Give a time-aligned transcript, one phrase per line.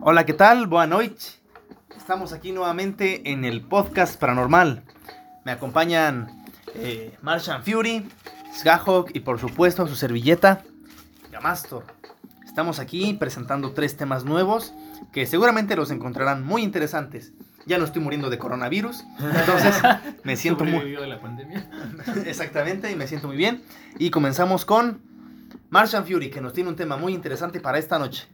[0.00, 0.68] Hola, ¿qué tal?
[0.68, 1.40] Buenas noches.
[1.96, 4.84] Estamos aquí nuevamente en el podcast paranormal.
[5.44, 6.44] Me acompañan
[6.76, 8.08] eh, Martian Fury,
[8.54, 10.62] Sgahawk y por supuesto su servilleta,
[11.32, 11.84] Gamastor.
[12.46, 14.72] Estamos aquí presentando tres temas nuevos
[15.12, 17.32] que seguramente los encontrarán muy interesantes.
[17.66, 19.74] Ya no estoy muriendo de coronavirus, entonces
[20.22, 20.92] me siento muy...
[20.92, 21.68] De la pandemia.
[22.24, 23.64] Exactamente, y me siento muy bien.
[23.98, 25.02] Y comenzamos con
[25.70, 28.28] Martian Fury, que nos tiene un tema muy interesante para esta noche.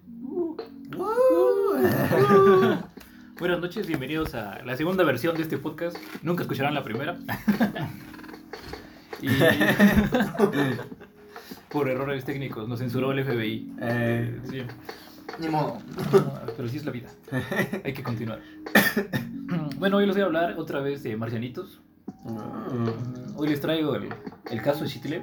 [3.38, 5.96] Buenas noches, bienvenidos a la segunda versión de este podcast.
[6.22, 7.14] Nunca escucharán la primera.
[9.20, 9.28] y
[11.68, 13.72] por errores técnicos nos censuró el FBI.
[13.82, 14.62] Eh, Sí,
[15.40, 15.78] Ni modo.
[16.56, 17.08] pero sí es la vida.
[17.84, 18.40] Hay que continuar.
[19.78, 21.80] Bueno, hoy les voy a hablar otra vez de marcianitos.
[22.24, 23.36] mm.
[23.36, 24.08] Hoy les traigo el,
[24.50, 25.22] el caso de Chitle.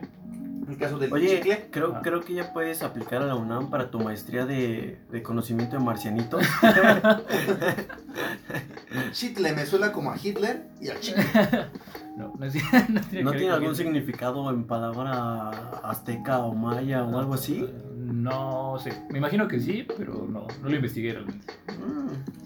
[0.72, 1.68] El caso del Oye, chicle.
[1.70, 2.02] creo, Ah.
[2.02, 5.84] creo que ya puedes aplicar a la UNAM para tu maestría de, de conocimiento de
[5.84, 6.44] marcianitos.
[9.12, 11.24] Chitle me suena como a Hitler y a chicle.
[12.18, 12.56] No, no, es-
[12.90, 15.50] no tiene, ¿No que ver tiene algún significado en palabra
[15.82, 17.66] azteca o maya o algo así?
[17.98, 18.92] No sé.
[19.10, 21.54] Me imagino que sí, pero no, no lo investigué realmente.
[21.70, 22.46] Mm.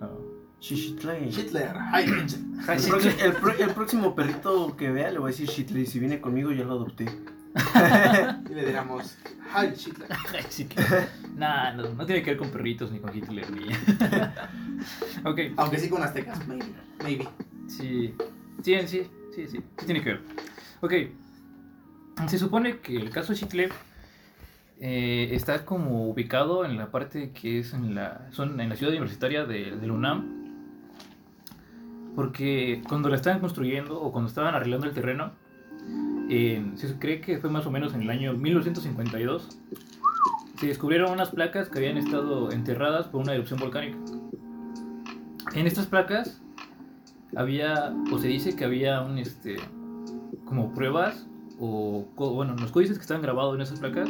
[0.00, 0.35] No.
[0.74, 1.74] Hitler.
[1.92, 2.36] Ay, pinche.
[2.36, 5.80] El, proxi- el pro- el próximo perrito que vea le voy a decir Shitle.
[5.80, 7.04] Y si viene conmigo ya lo adopté.
[8.50, 9.16] Y le diríamos,
[9.54, 10.08] Hi, Hitler.
[11.36, 13.64] Nah, no, no tiene que ver con perritos ni con Hitler ni.
[15.24, 16.64] ok, Aunque sí con aztecas, maybe.
[17.02, 17.28] Maybe.
[17.68, 18.14] sí.
[18.62, 19.60] Sí, sí, sí, sí.
[19.78, 20.22] Sí tiene que ver.
[20.80, 20.92] Ok.
[22.28, 23.68] Se supone que el caso Chitle
[24.80, 28.92] eh, está como ubicado en la parte que es en la, son en la ciudad
[28.92, 30.35] universitaria de, del UNAM.
[32.16, 35.32] Porque cuando la estaban construyendo o cuando estaban arreglando el terreno,
[36.28, 39.48] eh, se cree que fue más o menos en el año 1952,
[40.58, 43.98] se descubrieron unas placas que habían estado enterradas por una erupción volcánica.
[45.54, 46.40] En estas placas
[47.36, 49.56] había, o se dice que había un, este,
[50.46, 51.26] como pruebas,
[51.60, 54.08] o, bueno, los códices que estaban grabados en esas placas,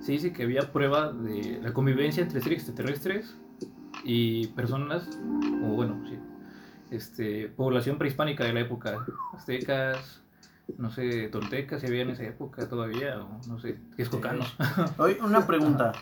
[0.00, 3.36] se dice que había prueba de la convivencia entre seres extraterrestres
[4.04, 5.08] y personas,
[5.64, 6.18] o bueno, sí,
[6.92, 9.04] este, población prehispánica de la época,
[9.34, 10.20] aztecas,
[10.78, 14.54] no sé, toltecas si había en esa época todavía, o no sé, texcocanos.
[14.98, 15.92] Oye, una pregunta.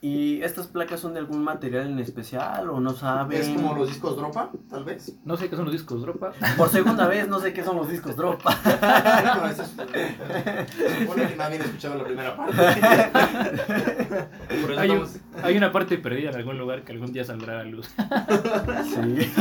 [0.00, 3.40] ¿Y estas placas son de algún material en especial o no saben?
[3.40, 5.12] Es como los discos Dropa, tal vez.
[5.24, 6.30] No sé qué son los discos Dropa.
[6.56, 8.56] Por segunda vez no sé qué son los discos dropa.
[9.40, 9.70] No, eso es-
[10.70, 12.56] Se supone que nadie escuchaba la primera parte.
[14.62, 17.64] Por eso estamos- hay una parte perdida en algún lugar que algún día saldrá a
[17.64, 17.88] la luz.
[18.84, 19.32] Sí.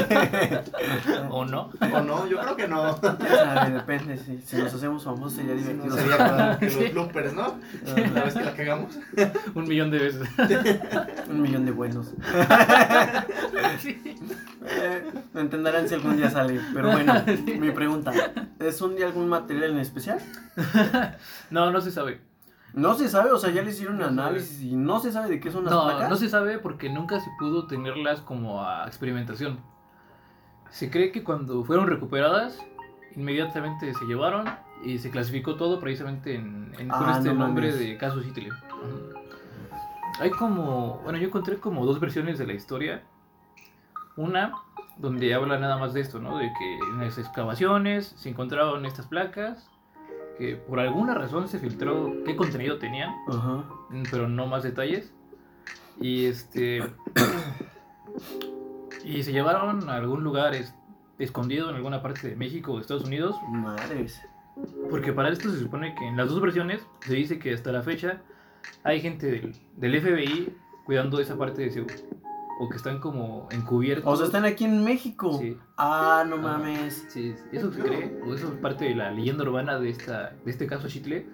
[1.29, 1.71] ¿O no?
[1.93, 2.97] O no, yo creo que no.
[2.97, 4.17] Sabe, depende.
[4.17, 5.95] Si, si nos hacemos famosos sería divertido.
[5.95, 7.59] sería como que los bloopers, ¿no?
[8.13, 8.97] La vez que la cagamos.
[9.53, 10.27] Un millón de veces.
[11.29, 12.13] Un millón de buenos.
[13.81, 14.01] Sí.
[14.65, 15.03] Eh,
[15.35, 16.59] entenderán si algún día sale.
[16.73, 17.13] Pero bueno,
[17.59, 18.11] mi pregunta:
[18.59, 20.19] ¿es un de algún material en especial?
[21.49, 22.19] No, no se sabe.
[22.77, 25.39] No se sabe, o sea, ya le hicieron un análisis y no se sabe de
[25.39, 26.09] qué son las No, placas.
[26.09, 29.59] no se sabe porque nunca se pudo tenerlas como a experimentación.
[30.69, 32.59] Se cree que cuando fueron recuperadas,
[33.15, 34.45] inmediatamente se llevaron
[34.83, 37.79] y se clasificó todo precisamente en, en- con Ah, este no nombre mames.
[37.79, 38.53] de caso Hitler.
[40.19, 43.03] Hay como, bueno, yo encontré como dos versiones de la historia.
[44.15, 44.51] Una
[44.97, 46.38] donde habla nada más de esto, ¿no?
[46.38, 49.69] De que en las excavaciones se encontraron estas placas,
[50.37, 53.13] que por alguna razón se filtró qué contenido tenían
[54.11, 55.11] pero no más detalles.
[55.99, 56.83] Y este.
[59.03, 60.73] y se llevaron a algún lugar es-
[61.19, 63.35] escondido en alguna parte de México o de Estados Unidos.
[63.49, 64.21] Madres.
[64.89, 67.81] Porque para esto se supone que en las dos versiones se dice que hasta la
[67.81, 68.21] fecha
[68.83, 70.55] hay gente del, del FBI
[70.85, 71.85] cuidando esa parte de.
[72.59, 74.12] O que están como encubiertos.
[74.12, 75.38] O sea, están aquí en México.
[75.40, 75.56] Sí.
[75.78, 76.40] Ah, no Ah.
[76.57, 77.06] mames.
[77.09, 80.51] Sí, eso se cree, o eso es parte de la leyenda urbana de, esta, de
[80.51, 81.28] este caso Chitle,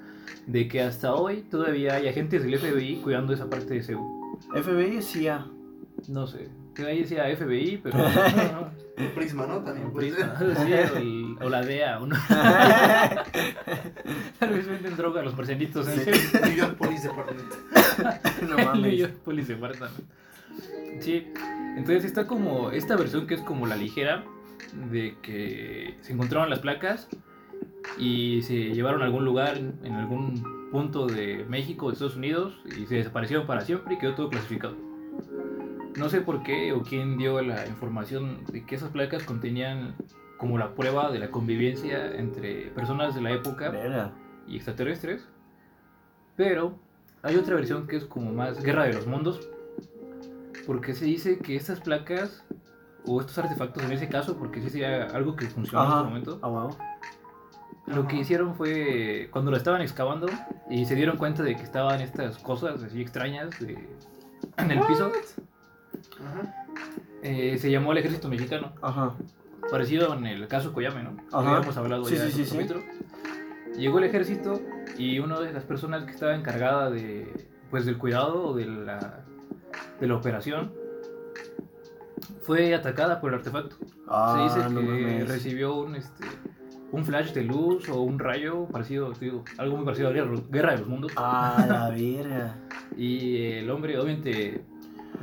[0.48, 4.06] de que hasta hoy todavía hay agentes del FBI cuidando esa parte de Seúl.
[4.54, 5.48] FBI CIA.
[6.10, 6.50] No sé.
[6.76, 7.98] Que ahí decía FBI, pero.
[8.98, 9.60] El prisma, ¿no?
[9.64, 9.88] También.
[9.88, 10.14] Un pues.
[10.14, 12.16] prisma, sí, o, el- o la DEA, o no.
[14.40, 16.22] Tal vez venden droga a los marcianitos en serio.
[16.46, 17.54] New York Police Department.
[18.50, 19.00] no New mames.
[19.00, 19.92] York Police Department.
[21.00, 21.28] Sí,
[21.78, 24.24] entonces está como esta versión que es como la ligera
[24.92, 27.08] de que se encontraron las placas
[27.98, 32.86] y se llevaron a algún lugar en algún punto de México de Estados Unidos y
[32.86, 34.76] se desaparecieron para siempre y quedó todo clasificado.
[35.98, 39.96] No sé por qué o quién dio la información de que esas placas contenían
[40.38, 44.12] como la prueba de la convivencia entre personas de la época Verga.
[44.48, 45.28] y extraterrestres.
[46.36, 46.80] Pero
[47.22, 49.48] hay otra versión que es como más Guerra de los Mundos.
[50.66, 52.44] Porque se dice que estas placas
[53.06, 56.00] o estos artefactos en ese caso, porque sí sería algo que funcionó en Ajá.
[56.00, 56.78] ese momento, Ah, huevo.
[57.88, 60.28] lo que hicieron fue cuando lo estaban excavando
[60.70, 63.90] y se dieron cuenta de que estaban estas cosas así extrañas de-
[64.58, 65.12] en el piso,
[67.22, 69.14] eh, se llamó al ejército mexicano, Ajá.
[69.70, 71.16] parecido en el caso Coyame, ¿no?
[71.18, 71.56] Que Ajá.
[71.58, 72.82] habíamos hablado Sí, ya sí, en sí, otro.
[73.78, 74.62] Llegó el ejército
[74.98, 79.26] y una de las personas que estaba encargada de, pues, del cuidado de la,
[80.00, 80.72] de la operación
[82.44, 83.76] fue atacada por el artefacto.
[84.08, 85.28] Ah, Se dice no que mames.
[85.30, 86.26] recibió un, este,
[86.92, 90.72] un flash de luz o un rayo parecido, digo, algo muy parecido a Guerra, Guerra
[90.74, 91.12] de los Mundos.
[91.16, 92.56] Ah, la verga.
[92.98, 94.64] Y el hombre, obviamente,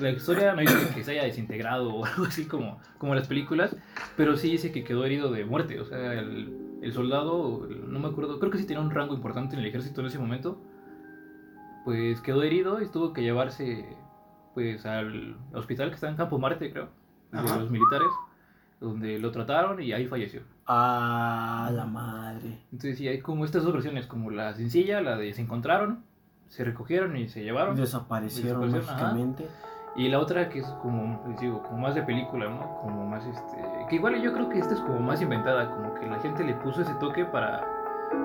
[0.01, 3.77] la historia no dice que se haya desintegrado o algo así como, como las películas,
[4.17, 5.79] pero sí dice que quedó herido de muerte.
[5.79, 9.55] O sea, el, el soldado, no me acuerdo, creo que sí tenía un rango importante
[9.55, 10.59] en el ejército en ese momento,
[11.85, 13.87] pues quedó herido y tuvo que llevarse
[14.55, 16.89] pues al hospital que está en Campo Marte, creo,
[17.33, 18.09] de los militares,
[18.81, 20.43] donde lo trataron y ahí falleció.
[20.67, 22.59] Ah, la madre.
[22.73, 26.03] Entonces sí, hay como estas dos versiones, como la sencilla, la de se encontraron,
[26.49, 27.77] se recogieron y se llevaron.
[27.77, 29.51] Desaparecieron Desaparecieron, ajá.
[29.97, 32.79] Y la otra que es como, les digo, como más de película, ¿no?
[32.81, 33.57] Como más este...
[33.89, 36.55] Que igual yo creo que esta es como más inventada, como que la gente le
[36.55, 37.67] puso ese toque para,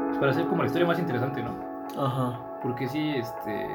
[0.06, 1.75] pues, para hacer como la historia más interesante, ¿no?
[1.98, 2.40] Ajá.
[2.62, 3.68] Porque sí, este...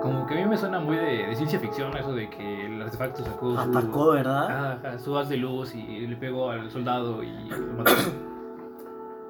[0.00, 2.80] Como que a mí me suena muy de, de ciencia ficción eso de que el
[2.80, 3.58] artefacto sacó su...
[3.58, 4.44] Atacó, ¿verdad?
[4.44, 7.92] Ajá, ajá, su haz de luz y le pegó al soldado y lo mató.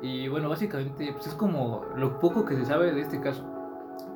[0.01, 3.45] Y bueno, básicamente pues es como lo poco que se sabe de este caso.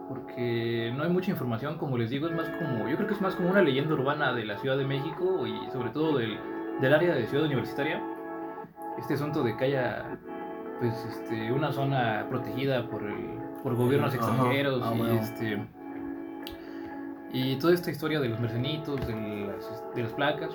[0.09, 3.21] Porque no hay mucha información, como les digo, es más como, yo creo que es
[3.21, 6.39] más como una leyenda urbana de la Ciudad de México y sobre todo del,
[6.81, 8.01] del área de Ciudad Universitaria.
[8.99, 10.19] Este asunto de que haya
[10.79, 15.15] pues este, una zona protegida por, el, por gobiernos Ajá, extranjeros ah, y bueno.
[15.21, 15.59] este
[17.35, 20.51] y toda esta historia de los mercenitos, de las, de las placas,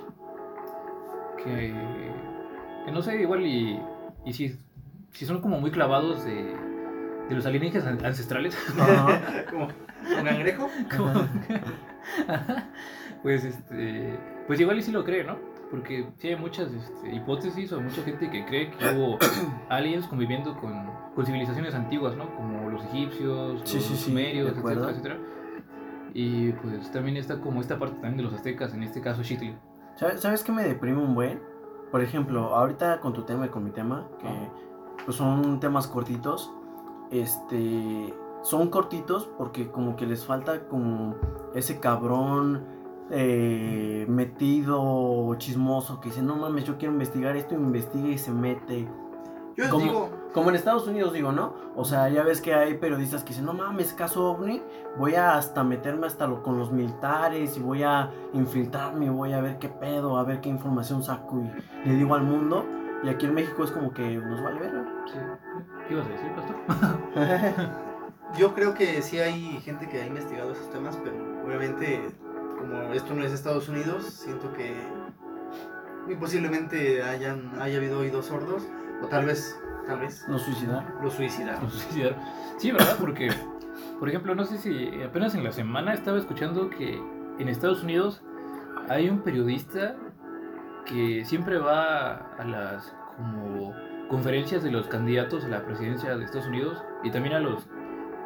[1.44, 1.74] que,
[2.86, 3.80] que no sé, igual y,
[4.25, 4.56] y si,
[5.12, 6.56] si son como muy clavados de,
[7.30, 8.56] de los alienígenas an- ancestrales,
[9.50, 9.69] como,
[10.19, 10.69] ¿Un cangrejo?
[10.95, 11.13] como-
[13.24, 14.15] pues este,
[14.45, 15.38] pues igual y sí lo cree, ¿no?
[15.69, 19.18] Porque sí hay muchas este, hipótesis o mucha gente que cree que hubo
[19.69, 22.34] aliens conviviendo con, con civilizaciones antiguas, ¿no?
[22.36, 24.90] Como los egipcios, Sí, los sí, sí, sumerios, acuerdo.
[24.90, 25.38] etcétera, etcétera.
[26.14, 29.56] Y pues también está como esta parte también de los aztecas, en este caso Xitli.
[29.96, 31.42] ¿Sabes, ¿Sabes qué me deprime un buen?
[31.92, 34.28] Por ejemplo, ahorita con tu tema y con mi tema, que
[35.06, 36.52] pues son temas cortitos,
[37.12, 41.16] este, son cortitos porque como que les falta como
[41.56, 42.64] ese cabrón
[43.09, 48.88] eh, metido, chismoso, que dice, no mames, yo quiero investigar esto, investiga y se mete.
[49.56, 49.83] Yo ¿Cómo?
[49.83, 51.56] digo, Como en Estados Unidos digo, ¿no?
[51.75, 54.62] O sea, ya ves que hay periodistas que dicen, no mames, caso ovni,
[55.00, 59.42] voy a hasta meterme hasta lo, con los militares y voy a infiltrarme, voy a
[59.42, 61.44] ver qué pedo, a ver qué información saco
[61.83, 62.65] y le digo al mundo.
[63.04, 64.71] Y aquí en México es como que nos vale ver.
[65.07, 65.18] Sí.
[65.88, 67.88] ¿Qué ibas a decir, pastor?
[68.38, 71.15] yo creo que sí hay gente que ha investigado esos temas, pero
[71.45, 72.09] obviamente,
[72.57, 74.75] como esto no es Estados Unidos, siento que
[76.06, 78.63] muy posiblemente hayan, haya habido oídos sordos,
[79.04, 80.86] o tal vez, tal vez, Nos suicidaron.
[81.01, 81.63] lo suicidaron.
[81.63, 82.18] Los suicidaron.
[82.57, 82.95] Sí, ¿verdad?
[83.00, 83.30] Porque,
[84.00, 87.01] por ejemplo, no sé si apenas en la semana estaba escuchando que
[87.39, 88.21] en Estados Unidos
[88.89, 89.95] hay un periodista
[90.85, 93.73] que siempre va a las como
[94.09, 97.68] conferencias de los candidatos a la presidencia de Estados Unidos y también a los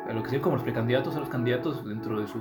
[0.07, 2.39] a lo que sean como los precandidatos a los candidatos dentro de su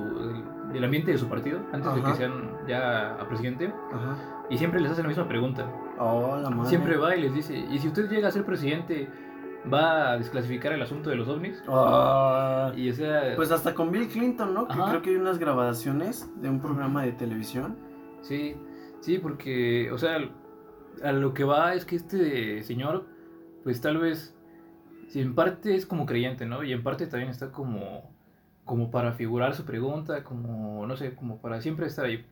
[0.73, 4.17] del ambiente de su partido antes de que sean ya a presidente Ajá.
[4.51, 5.67] y siempre les hace la misma pregunta
[5.99, 6.69] Oh, la madre.
[6.71, 9.07] Siempre va y les dice, y si usted llega a ser presidente,
[9.71, 11.63] va a desclasificar el asunto de los ovnis.
[11.69, 14.67] Ah, Y o sea, pues hasta con Bill Clinton, ¿no?
[14.67, 17.77] Que creo que hay unas grabaciones de un programa de televisión.
[18.23, 18.57] sí,
[19.01, 20.19] sí, porque, o sea,
[21.03, 23.05] a lo que va es que este señor,
[23.63, 24.35] pues tal vez,
[25.09, 26.63] si en parte es como creyente, ¿no?
[26.63, 28.11] Y en parte también está como,
[28.71, 32.25] como para figurar su pregunta, como, no sé, como para siempre estar ahí.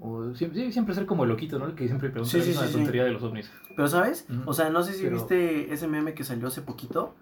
[0.00, 1.66] O siempre, siempre ser como el loquito, ¿no?
[1.66, 3.52] El que siempre pregunta Sí, la sí, misma sí, tontería de los ovnis.
[3.76, 4.26] Pero, ¿sabes?
[4.30, 4.48] Ujú.
[4.48, 7.14] O sea, no sé si Pero- viste ese meme que salió hace poquito,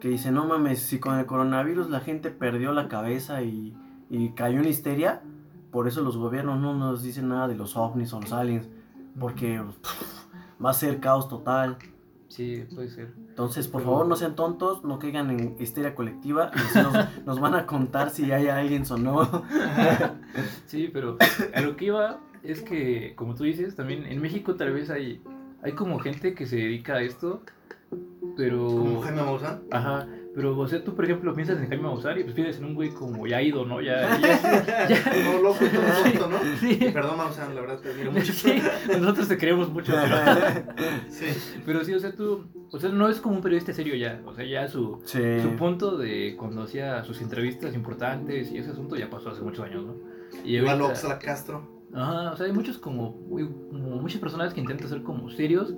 [0.00, 3.74] que dice, no mames, si con el coronavirus la gente perdió la cabeza y,
[4.10, 5.22] y cayó en histeria,
[5.70, 8.68] por eso los gobiernos no nos dicen nada de los ovnis o los aliens,
[9.18, 10.26] porque pff,
[10.62, 11.78] va a ser caos total.
[12.28, 13.08] Sí, puede ser.
[13.28, 16.92] Entonces, por Pero- favor, no sean tontos, no caigan en histeria colectiva, nos,
[17.26, 19.44] nos van a contar si hay aliens o no.
[20.66, 21.16] Sí, pero
[21.54, 25.22] a lo que iba es que, como tú dices, también en México tal vez hay,
[25.62, 27.42] hay como gente que se dedica a esto,
[28.36, 28.66] pero...
[28.66, 29.62] Como Jaime Maussan.
[29.70, 30.06] Ajá,
[30.38, 32.74] Pero, o sea, tú, por ejemplo, piensas en Jaime Maussan y pues piensas en un
[32.76, 33.80] güey como ya ido, ¿no?
[33.80, 35.12] Ya, ya, ya.
[35.24, 36.56] No, loco, todo tonto, ¿no?
[36.60, 36.78] Sí.
[36.92, 38.32] Perdón, Maussan, la verdad te admiro mucho.
[38.32, 38.62] Sí,
[39.00, 39.92] nosotros te creemos mucho.
[39.92, 40.16] Pero,
[41.08, 41.26] Sí.
[41.66, 44.22] pero sí, o sea, tú, o sea, no es como un periodista serio ya.
[44.26, 45.18] O sea, ya su, Sí.
[45.42, 49.64] su punto de cuando hacía sus entrevistas importantes y ese asunto ya pasó hace muchos
[49.64, 49.96] años, ¿no?
[50.44, 51.68] Y Igual ahorita- Oxla Castro.
[51.92, 55.74] Ajá, o sea, hay muchos como, como muchas personas que intentan ser como serios,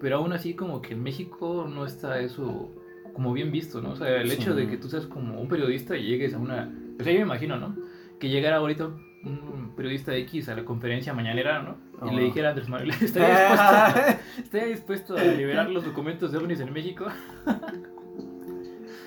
[0.00, 2.70] pero aún así como que en México no está eso
[3.18, 3.90] como bien visto, ¿no?
[3.90, 4.36] O sea, el Sí.
[4.36, 6.72] hecho de que tú seas como un periodista y llegues a una...
[7.00, 7.74] O sea, yo me imagino, ¿no?
[8.20, 8.86] Que llegara ahorita
[9.24, 11.78] un periodista X a la conferencia mañanera, ¿no?
[12.06, 12.12] Y Ah.
[12.12, 16.60] le dijera a Andrés Manuel, ¿estaría dispuesto, estaría dispuesto a liberar los documentos de ovnis
[16.60, 17.06] en México?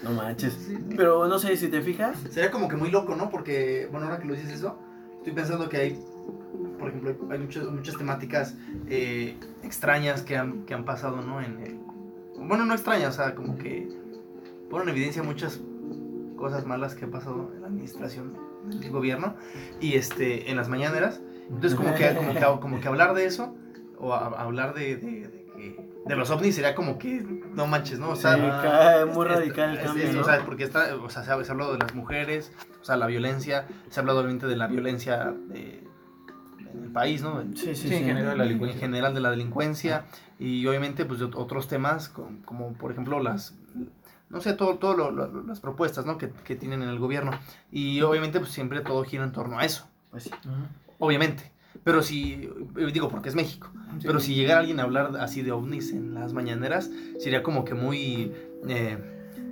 [0.04, 0.54] No manches.
[0.56, 0.78] Sí.
[0.98, 2.20] Pero no sé si te fijas.
[2.30, 3.30] Sería como que muy loco, ¿no?
[3.30, 4.78] Porque, bueno, ahora que lo dices eso,
[5.20, 6.00] estoy pensando que hay,
[6.80, 8.58] por ejemplo, hay muchas, muchas temáticas
[8.90, 11.40] eh, extrañas que han, que han pasado, ¿no?
[11.42, 11.80] En el-
[12.46, 13.88] bueno, no extrañas, o sea, como que
[14.72, 15.60] ponen en evidencia muchas
[16.38, 18.34] cosas malas que han pasado en la administración
[18.66, 19.36] del gobierno
[19.80, 21.22] y este en las mañaneras.
[21.50, 23.56] Entonces, como que, como que, como que hablar de eso
[24.00, 27.22] o a- hablar de, de, de que- de los ovnis sería como que
[27.54, 28.10] no manches, ¿no?
[28.12, 30.22] O sea, Sí, cae muy radical el cambio, es- ¿no?
[30.22, 32.52] O sea, porque está, o sea, se ha, se ha hablado de las mujeres,
[32.82, 35.84] o sea, la violencia, se ha hablado obviamente de la violencia de-
[36.72, 37.42] en el país, ¿no?
[37.42, 37.96] En, Sí, sí, Sí, sí.
[37.96, 38.38] en general.
[38.38, 38.80] la en delincuencia.
[38.80, 40.06] general de la delincuencia
[40.40, 43.54] y obviamente pues otros temas como, como, por ejemplo las
[44.32, 46.18] no sé todo todo lo- lo- las propuestas ¿no?
[46.18, 47.32] que, que tienen en el gobierno
[47.72, 50.32] y obviamente pues siempre todo gira en torno a eso Pues sí.
[51.00, 51.52] Obviamente
[51.84, 53.70] pero si eh, digo porque es México
[54.00, 54.08] Sí.
[54.08, 57.74] pero si llegara alguien a hablar así de ovnis en las mañaneras, sería como que
[57.74, 58.32] muy...
[58.70, 58.98] eh,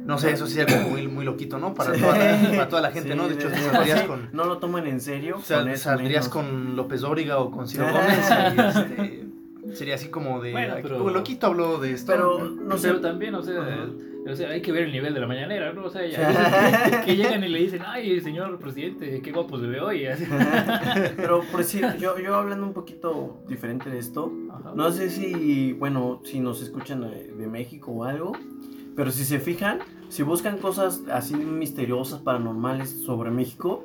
[0.06, 1.74] no sé, eso sería como muy, muy loquito, ¿no?
[1.74, 2.00] Para, Sí.
[2.02, 3.28] toda, la, para toda la gente, Sí, ¿no?
[3.28, 4.08] De hecho, sí, saldrías sí.
[4.08, 5.42] con, No lo toman en serio.
[5.44, 6.30] sal- con eso saldrías menos.
[6.30, 10.54] con López Dóriga o con Ciro Gómez y este, sería así como de...
[10.54, 12.14] Bueno, "Ay, pero- como loquito habló de esto.
[12.14, 12.88] Pero no sé.
[12.88, 13.90] Pero también, o sea.
[14.32, 15.86] O sea, hay que ver el nivel de la mañanera, ¿no?
[15.86, 19.80] O sea, ya, que llegan y le dicen, ay, señor presidente, qué guapo se ve
[19.80, 20.06] hoy.
[21.16, 24.74] Pero por decir, yo, yo hablando un poquito diferente de esto, Ajá.
[24.76, 28.34] no sé si, bueno, si nos escuchan de, México o algo,
[28.96, 33.84] pero si se fijan, si buscan cosas así misteriosas, paranormales sobre México,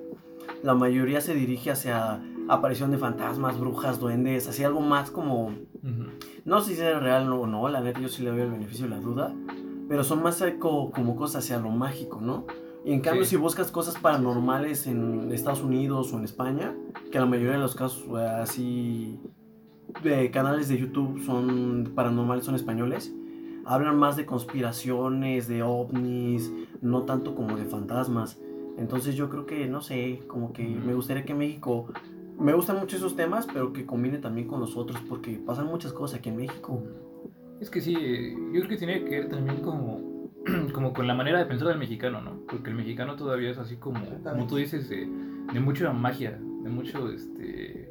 [0.62, 6.10] la mayoría se dirige hacia aparición de fantasmas, brujas, duendes, así algo más como, Ujú.
[6.44, 8.84] no sé si es real o no, la neta yo sí le doy el beneficio
[8.84, 9.34] de la duda,
[9.88, 12.46] pero son más eh, co- como cosas hacia lo mágico, ¿no?
[12.84, 13.30] Y en cambio, Sí.
[13.30, 16.74] si buscas cosas paranormales en Estados Unidos o en España,
[17.10, 19.18] que la mayoría de los casos así
[20.02, 23.12] de canales de YouTube son paranormales, son españoles,
[23.64, 28.38] hablan más de conspiraciones, de ovnis, no tanto como de fantasmas.
[28.76, 31.86] Entonces yo creo que, no sé, como que me gustaría que México...
[32.36, 35.92] Me gustan mucho esos temas, pero que combine también con los otros, porque pasan muchas
[35.92, 36.82] cosas aquí en México.
[37.60, 37.94] Es que sí,
[38.52, 40.30] yo creo que tiene que ver también como,
[40.74, 42.40] como con la manera de pensar del mexicano, ¿no?
[42.48, 45.08] Porque el mexicano todavía es así como, como tú dices, de,
[45.52, 47.90] de mucha magia, de mucho, este...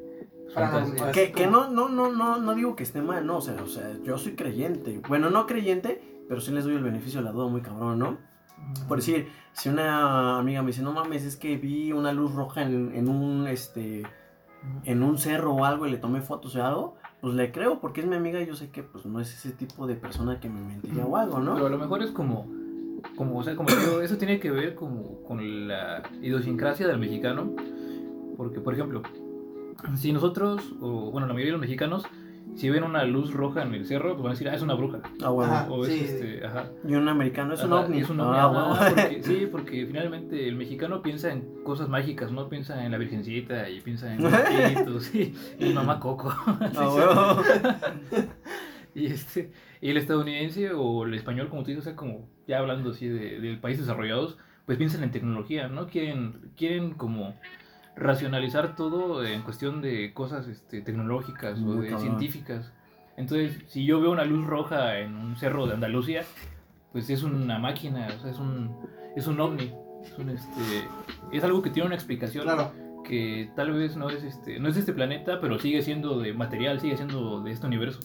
[0.53, 1.12] Fantasía.
[1.12, 3.67] Que, que no, no, no, no, no digo que esté mal, no, o sea, o
[3.67, 5.01] sea, yo soy creyente.
[5.08, 8.17] Bueno, no creyente, pero sí les doy el beneficio de la duda muy cabrón, ¿no?
[8.88, 12.62] Por decir, si una amiga me dice, no mames, es que vi una luz roja
[12.62, 14.03] en, en un, este,
[14.84, 18.01] en un cerro o algo y le tomé fotos o algo, pues le creo porque
[18.01, 20.50] es mi amiga y yo sé que pues no es ese tipo de persona que
[20.50, 21.70] me mentiría o algo, Pero a ¿no?
[21.70, 22.51] lo mejor es como,
[23.15, 27.53] como o sea, como digo, eso tiene que ver como con la idiosincrasia del mexicano.
[28.36, 29.03] Porque, por ejemplo,
[29.96, 32.03] si nosotros, o bueno, la mayoría de los mexicanos,
[32.55, 34.74] si ven una luz roja en el cerro, pues van a decir, ah, es una
[34.75, 35.00] bruja.
[35.24, 35.51] Ah, bueno.
[35.53, 35.72] Ajá.
[35.72, 36.69] O es sí, este, ajá.
[36.88, 38.00] Y un americano es un ovni.
[38.00, 38.48] es un ovni, Ah, ajá,
[38.88, 38.95] bueno.
[38.95, 43.69] porque- sí, porque finalmente el mexicano piensa en cosas mágicas, no piensa en la virgencita
[43.69, 46.33] y piensa en los espíritus y, y mamá Coco.
[46.48, 46.89] Ah,
[48.12, 48.24] bueno.
[48.95, 52.60] Y, este, y el estadounidense o el español, como tú dices, o sea, como ya
[52.60, 55.88] hablando así de, de países desarrollados, pues piensan en tecnología, ¿no?
[55.88, 57.33] Quieren, quieren como
[57.95, 62.01] racionalizar todo en cuestión de cosas este, tecnológicas o de cabrón.
[62.01, 62.71] científicas.
[63.17, 66.23] Entonces, si yo veo una luz roja en un cerro de Andalucía,
[66.91, 68.75] pues es una máquina, o sea, es un,
[69.15, 69.71] es un ovni.
[70.03, 70.88] Es, un, este,
[71.31, 72.71] es algo que tiene una explicación Claro.
[73.05, 76.33] que tal vez no es, este, no es de este planeta, pero sigue siendo de
[76.33, 78.00] material, sigue siendo de este universo.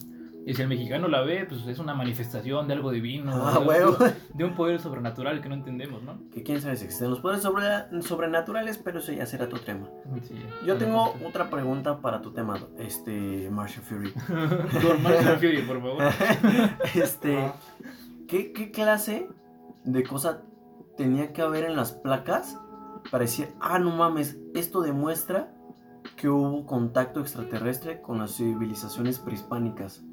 [0.45, 3.65] Y si el mexicano la ve, pues es una manifestación de algo divino, Ah, de,
[3.67, 3.97] huevo.
[4.33, 6.21] de un poder sobrenatural que no entendemos, ¿no?
[6.31, 9.87] Que quién sabe si existen los poderes sobre- sobrenaturales, pero eso ya será tu tema.
[10.23, 14.13] Sí, Yo tengo otra pregunta para tu tema, este, Marshall Fury.
[14.81, 16.03] Don Marshall Fury, por favor.
[16.95, 17.51] este.
[18.27, 19.27] ¿qué, ¿qué clase
[19.83, 20.41] de cosa
[20.97, 22.57] tenía que haber en las placas
[23.11, 25.53] para decir, ah, no mames, esto demuestra
[26.15, 30.03] que hubo contacto extraterrestre con las civilizaciones prehispánicas?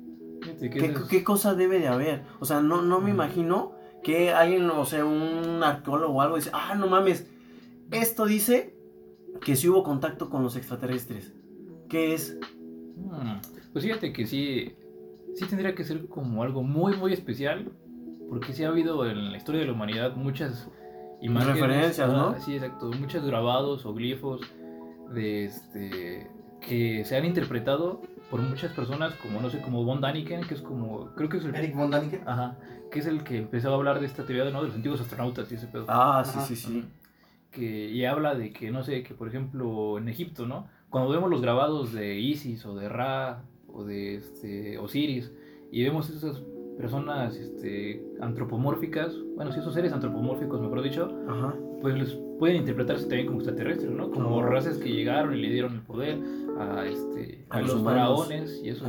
[1.09, 2.23] ¿Qué, cosa debe de haber?
[2.41, 6.51] O sea, no, no me imagino que alguien, o sea, un arqueólogo o algo dice,
[6.53, 7.27] ah, no mames,
[7.91, 8.75] esto dice
[9.41, 11.33] que sí hubo contacto con los extraterrestres.
[11.89, 12.39] ¿Qué es?
[12.97, 13.41] Mm,
[13.73, 14.75] Pues fíjate que sí,
[15.35, 17.73] sí tendría que ser como algo muy, muy especial,
[18.29, 20.69] porque sí ha habido en la historia de la humanidad muchas
[21.21, 21.61] imágenes.
[21.61, 22.29] Referencias, ¿no?
[22.29, 24.41] ah, Sí, exacto, muchos grabados o glifos
[25.13, 30.43] de este, que se han interpretado por muchas personas, como no sé, como Von Daniken,
[30.47, 31.55] que es como, creo que es el...
[31.55, 32.23] Eric von Daniken.
[32.27, 32.57] Ajá,
[32.91, 34.63] que es el que empezó a hablar de esta teoría ¿no?
[34.63, 35.87] de los antiguos astronautas y ese pedo.
[35.89, 36.47] Ah, sí, Ajá.
[36.47, 36.85] sí, sí.
[37.51, 40.69] que, y habla de que, no sé, que por ejemplo en Egipto, ¿no?
[40.91, 43.43] Cuando vemos los grabados de Isis o de Ra
[43.73, 45.33] o de este, Osiris
[45.71, 46.43] y vemos esas
[46.79, 51.55] personas este, antropomórficas, bueno, sí, esos seres antropomórficos, mejor dicho, Ajá.
[51.81, 54.11] Pues les pueden interpretarse también como extraterrestres, ¿no?
[54.11, 56.19] Como razas que llegaron y le dieron el poder
[56.59, 58.85] a, este, A a, los los, faraones y eso.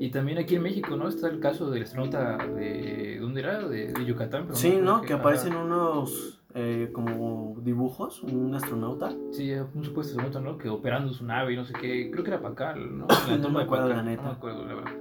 [0.00, 1.08] Y también aquí en México, ¿no?
[1.08, 3.18] Está el caso del astronauta de...
[3.20, 3.66] ¿Dónde era?
[3.66, 4.44] De, de Yucatán.
[4.44, 5.00] pero Sí, ¿no?
[5.00, 5.22] Que ajá.
[5.22, 9.12] aparecen unos eh, como dibujos, un astronauta.
[9.32, 10.56] Sí, un supuesto astronauta, ¿no?
[10.56, 12.10] Que operando su nave y no sé qué.
[12.12, 13.06] Creo que era Pacal, ¿no?
[13.40, 14.22] No me de acuerdo, la neta.
[14.22, 14.92] No me acuerdo, la verdad.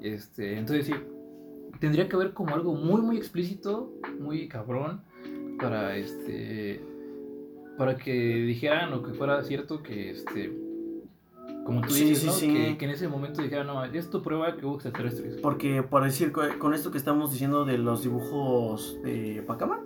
[0.00, 0.94] Este, entonces sí,
[1.80, 5.02] tendría que haber como algo muy, muy explícito, muy cabrón,
[5.60, 6.80] para este.
[7.76, 10.52] Para que dijeran o que fuera cierto que este.
[11.64, 12.32] Como tú dices, sí, ¿no?
[12.32, 12.52] sí.
[12.54, 15.36] Que, que en ese momento dijeran, no, esto prueba que hubo extraterrestres.
[15.42, 19.80] Porque, por decir, co- con esto que estamos diciendo de los dibujos de Pacama.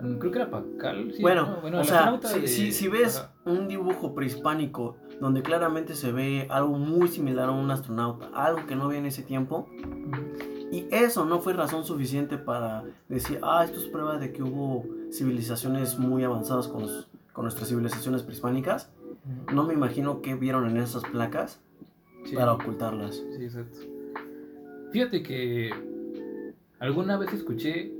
[0.00, 1.12] Mm, Creo que era Pacal.
[1.20, 1.80] Bueno, ¿no?
[1.80, 3.34] o sea, si, de- si- si ves Ajá.
[3.44, 8.74] un dibujo prehispánico donde claramente se ve algo muy similar a un astronauta, algo que
[8.76, 9.68] no había en ese tiempo,
[10.72, 14.84] y eso no fue razón suficiente para decir, ah, esto es prueba de que hubo
[15.10, 18.90] civilizaciones muy avanzadas con, los- con nuestras civilizaciones prehispánicas,
[19.52, 21.60] no me imagino qué vieron en esas placas
[22.24, 22.34] Sí.
[22.34, 23.22] para ocultarlas.
[23.36, 23.78] Sí, exacto.
[24.92, 25.70] Fíjate que
[26.78, 27.92] alguna vez escuché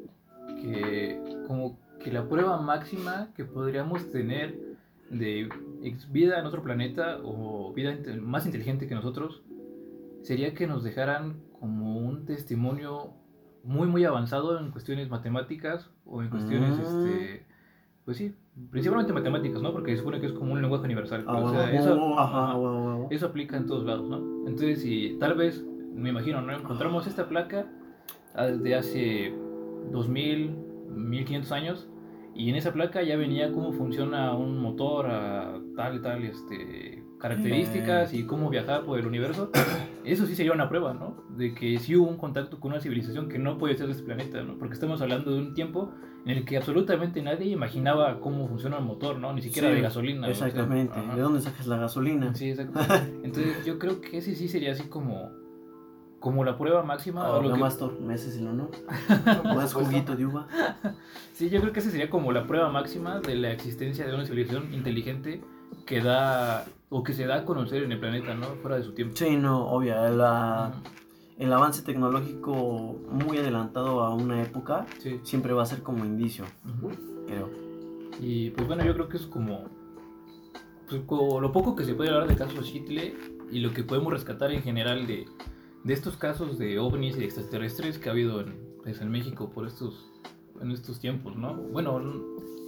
[0.62, 4.58] que como que la prueba máxima que podríamos tener
[5.10, 5.48] de
[6.10, 9.42] vida en otro planeta o vida más inteligente que nosotros
[10.22, 13.12] sería que nos dejaran como un testimonio
[13.68, 16.80] muy muy avanzado en cuestiones matemáticas o en cuestiones Mm.
[16.80, 17.46] este
[18.04, 18.34] pues sí
[18.70, 21.94] principalmente matemáticas no porque se supone que es como un lenguaje universal Ah, o eso-.
[23.10, 24.16] Eso aplica en todos lados, ¿no?
[24.48, 26.52] Entonces, si tal vez, me imagino, ¿no?
[26.52, 27.66] Encontramos esta placa
[28.34, 29.34] ah, desde hace
[29.92, 30.56] 2000,
[30.90, 31.88] 1500 años
[32.34, 36.97] y en esa placa ya venía cómo funciona un motor a tal y tal este,
[37.18, 39.50] características y cómo viajar por el universo.
[40.04, 41.16] Eso sí sería una prueba, ¿no?
[41.36, 44.04] De que sí hubo un contacto con una civilización que no puede ser de este
[44.04, 44.56] planeta, ¿no?
[44.58, 45.90] Porque estamos hablando de un tiempo
[46.24, 49.32] en el que absolutamente nadie imaginaba cómo funciona un motor, ¿no?
[49.32, 50.26] Ni siquiera Sí, de gasolina.
[50.26, 50.32] ¿no?
[50.32, 50.94] O sea, Exactamente.
[51.14, 52.34] ¿De dónde sacas la gasolina?
[52.34, 52.78] Sí, exacto.
[53.22, 55.30] Entonces yo creo que ese sí sería así como,
[56.20, 57.28] como la prueba máxima.
[57.30, 58.70] o lo que- Mastor, ¿me haces el honor?
[59.44, 60.46] ¿Más juguito de uva?
[61.32, 64.24] sí, yo creo que ese sería como la prueba máxima de la existencia de una
[64.24, 65.40] civilización inteligente
[65.86, 68.46] que da o que se da a conocer en el planeta, ¿no?
[68.62, 69.16] Fuera de su tiempo.
[69.16, 69.94] Sí, no, obvio.
[70.10, 70.72] la-
[71.38, 75.20] el avance tecnológico muy adelantado a una época Sí.
[75.22, 76.90] siempre va a ser como indicio, Ujú.
[77.28, 77.48] creo.
[78.20, 79.66] Y pues bueno, yo creo que es como
[80.88, 83.14] pues, co- lo poco que se puede hablar de casos Chitle
[83.52, 85.26] y lo que podemos rescatar en general de,
[85.84, 89.50] de estos casos de ovnis y de extraterrestres que ha habido en, pues, en México
[89.50, 90.10] por estos,
[90.60, 91.54] en estos tiempos, ¿no?
[91.54, 92.00] Bueno,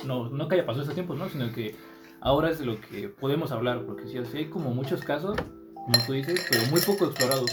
[0.07, 1.29] no, no que haya pasado estos tiempos, ¿no?
[1.31, 1.75] Sino que
[2.21, 5.37] ahora es de lo que podemos hablar, porque sí, sí hay como muchos casos,
[5.75, 7.51] como tú dices, pero muy poco explorados.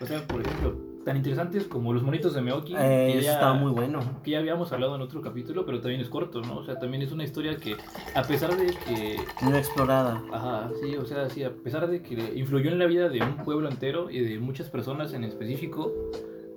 [0.00, 2.78] O sea, por ejemplo, tan interesantes como los monitos de Meoki, Eh,
[3.12, 4.00] que eso ya- está muy bueno.
[4.22, 6.58] que ya habíamos hablado en otro capítulo, pero también es corto, ¿no?
[6.58, 7.76] O sea, también es una historia que,
[8.14, 10.22] a pesar de que, Muy explorada.
[10.32, 13.36] ajá, sí, o sea, sí, a pesar de que influyó en la vida de un
[13.44, 15.90] pueblo entero y de muchas personas en específico,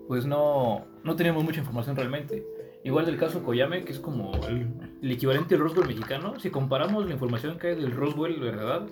[0.08, 2.46] pues no, no tenemos mucha información realmente.
[2.84, 4.68] Igual del caso Koyame, que es como el,
[5.04, 8.88] el equivalente al Roswell mexicano, si comparamos la información que hay del Roswell, ¿verdad?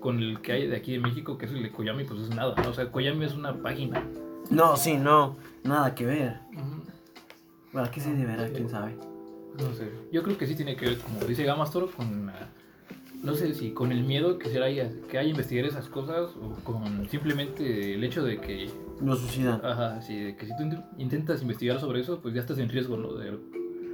[0.00, 2.30] Con el que hay de aquí en México, que es el de Koyame, pues es
[2.30, 2.70] nada, ¿no?
[2.70, 4.02] O sea, Koyame es una página.
[4.50, 5.36] No, sí, no.
[5.64, 6.38] Nada que ver.
[7.72, 8.48] Bueno, ¿qué se deberá?
[8.48, 8.96] ¿Quién sabe?
[9.58, 9.90] No sé.
[10.12, 12.28] Yo creo que sí tiene que ver, como dice Gamastor, con.
[12.30, 12.48] ah,
[13.22, 16.54] no sé si con el miedo que, será, que hay a investigar esas cosas o
[16.62, 18.70] con simplemente el hecho de que.
[19.02, 19.60] Lo suicidan.
[19.64, 22.68] Ajá, sí, de que si tú int- intentas investigar sobre eso, pues ya estás en
[22.68, 23.14] riesgo, ¿no?
[23.14, 23.38] De-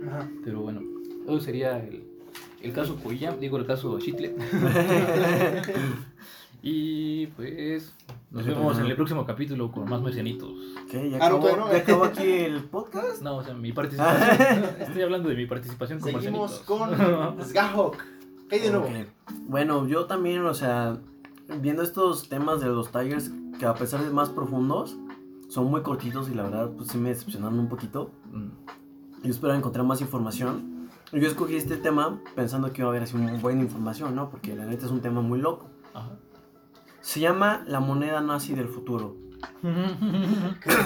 [0.08, 0.28] Ajá.
[0.44, 0.80] pero bueno,
[1.26, 2.04] eso sería el,
[2.62, 4.34] el caso Koyam, digo el caso Chitle.
[6.62, 7.94] y pues.
[8.30, 10.50] Nos vemos en el próximo capítulo con más mercianitos.
[10.90, 11.10] ¿Qué?
[11.10, 11.70] ¿Ya Ah, no, acabó, no.
[11.72, 13.20] ¿Ya acabó aquí el podcast?
[13.20, 14.64] No, o sea, mi participación.
[14.80, 16.90] estoy hablando de mi participación con Seguimos con
[17.44, 17.96] Sgahok.
[18.48, 18.86] ¿Qué hay de nuevo?
[18.86, 19.06] Ok.
[19.48, 20.96] Bueno, yo también, o sea,
[21.60, 24.96] viendo estos temas de los Tigers, que a pesar de más profundos,
[25.48, 28.10] son muy cortitos y la verdad, pues sí me decepcionaron un poquito.
[28.32, 28.48] Mm.
[29.24, 30.71] Yo espero encontrar más información.
[31.12, 34.30] Yo escogí este tema pensando que iba a haber así una buena información, ¿no?
[34.30, 35.70] Porque la neta es un tema muy loco.
[35.92, 36.10] Ajá.
[37.00, 39.16] Se llama la moneda nazi del futuro.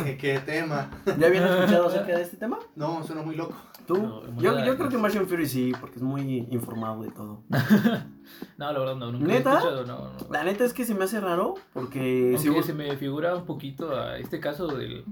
[0.04, 0.90] ¿Qué, qué tema?
[1.18, 2.58] ¿Ya habían escuchado acerca de este tema?
[2.74, 3.54] No, suena muy loco.
[3.86, 3.96] ¿Tú?
[3.98, 7.42] No, yo, creo que Martian Fury sí, porque es muy informado de todo.
[8.58, 9.52] No, la verdad no, nunca ¿Neta?
[9.52, 10.32] he escuchado, no, no.
[10.32, 13.36] La neta es que se me hace raro porque si Aunque vos- se me figura
[13.36, 15.04] un poquito a este caso del.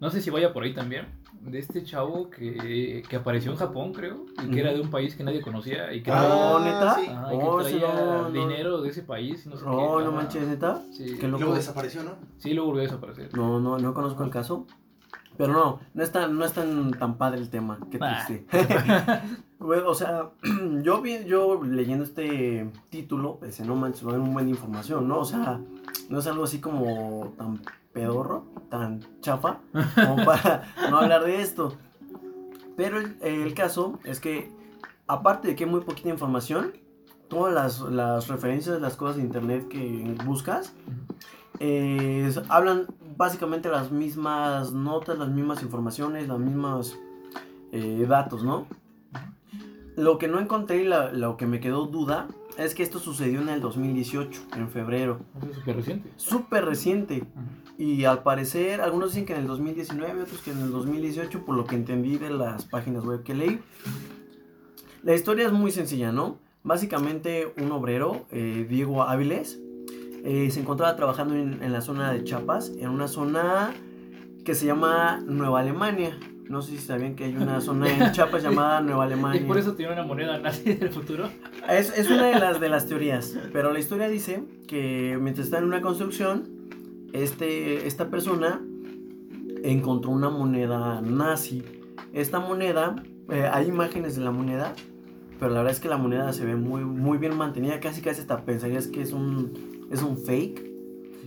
[0.00, 1.06] No sé si vaya por ahí también.
[1.40, 4.26] De este chavo que, que apareció en Japón, creo.
[4.44, 5.92] Y que era de un país que nadie conocía.
[5.92, 6.94] Y que, Ah, traía, ¿neta?
[6.96, 7.06] sí.
[7.10, 8.30] ajá, y que Oh, traía no, no.
[8.30, 9.46] dinero de ese país.
[9.46, 9.70] No sé qué.
[9.70, 10.82] Oh, no manches, neta.
[10.92, 11.38] Sí, loco.
[11.38, 12.12] luego desapareció, ¿no?
[12.38, 13.34] sí, luego volvió a desaparecer.
[13.36, 14.66] No, no, no conozco el caso.
[15.36, 17.78] Pero no, no es tan, no es tan, tan padre el tema.
[17.90, 18.44] Qué triste.
[19.60, 20.30] Bueno, o sea,
[20.82, 24.52] yo, vi- yo leyendo este título, pensé, no manches, va a haber un buen de
[24.52, 25.18] información, ¿no?
[25.18, 25.60] O sea,
[26.08, 27.60] no es algo así como tan
[27.98, 29.58] pedorro, tan chafa,
[29.94, 31.74] como para no hablar de esto.
[32.76, 34.50] Pero el, el caso es que,
[35.06, 36.72] aparte de que hay muy poquita información,
[37.28, 40.72] todas las, las referencias las cosas de internet que buscas,
[41.60, 46.96] eh, hablan básicamente las mismas notas, las mismas informaciones, las mismas
[47.72, 48.66] eh, datos, ¿no?
[49.96, 53.40] Lo que no encontré y la- lo que me quedó duda es que esto sucedió
[53.40, 55.20] en el 2018, en febrero.
[55.48, 56.12] Es súper reciente.
[56.16, 57.24] Súper reciente.
[57.78, 61.56] Y al parecer, algunos dicen que en el 2019, otros que en el 2018, por
[61.56, 63.60] lo que entendí de las páginas web que leí.
[65.04, 66.38] La historia es muy sencilla, ¿no?
[66.64, 69.60] Básicamente un obrero, eh, Diego Áviles,
[70.24, 73.72] eh, se encontraba trabajando en, en la zona de Chiapas, en una zona
[74.44, 76.18] que se llama Nueva Alemania.
[76.48, 79.40] No sé si sabían que hay una zona en Chiapas llamada Nueva Alemania.
[79.40, 81.28] Y por eso tiene una moneda nazi del futuro.
[81.68, 85.58] Es, es una de las, de las teorías, pero la historia dice que mientras está
[85.58, 86.48] en una construcción,
[87.12, 88.60] este, esta persona
[89.62, 91.62] encontró una moneda nazi.
[92.12, 94.74] Esta moneda, eh, hay imágenes de la moneda,
[95.38, 98.20] pero la verdad es que la moneda se ve muy, muy bien mantenida, casi casi
[98.20, 100.67] hasta pensarías que es un, es un fake.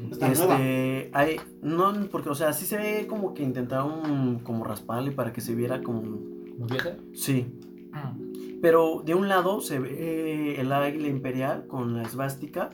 [0.09, 0.55] Está nueva.
[0.55, 5.33] Este, hay, no, porque, o sea, sí se ve como que intentaron como rasparle para
[5.33, 6.95] que se viera como, ¿Muy vieja?
[7.13, 7.47] sí,
[8.61, 12.69] pero de un lado se ve el águila imperial con la esvástica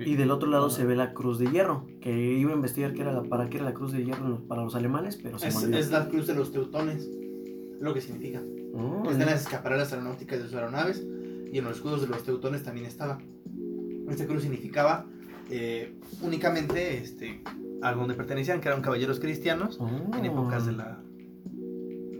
[0.00, 0.70] y del otro lado Ah.
[0.70, 3.58] se ve la cruz de hierro, que iba a investigar qué era la, para qué
[3.58, 5.78] era la cruz de hierro para los alemanes, pero se Es, me olvidó.
[5.78, 7.08] es la cruz de los teutones.
[7.78, 8.42] Lo que significa.
[8.74, 11.06] Oh, Está en las escaparadas aeronáuticas de sus aeronaves
[11.52, 13.18] y en los escudos de los teutones también estaba.
[14.08, 15.06] Esta cruz significaba
[15.50, 17.42] eh, únicamente este,
[17.82, 20.24] a donde pertenecían, que eran caballeros cristianos en oh.
[20.24, 21.00] épocas de la.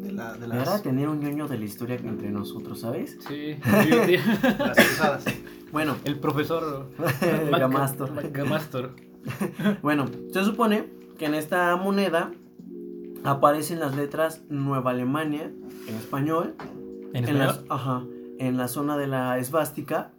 [0.00, 3.18] de, la, de, las, tener un ñoño de la historia entre nosotros, ¿sabes?
[3.26, 3.56] Sí,
[4.58, 5.24] las cruzadas.
[5.72, 6.90] Bueno, El profesor
[7.50, 8.30] Gamastor.
[8.30, 8.90] Gamastor.
[9.82, 10.84] Bueno, se supone
[11.18, 12.30] que en esta moneda
[13.24, 15.50] aparecen las letras Nueva Alemania
[15.88, 16.54] en español
[17.12, 17.46] ¿En en, español?
[17.46, 18.04] las- ajá,
[18.38, 20.12] en la zona de la esvástica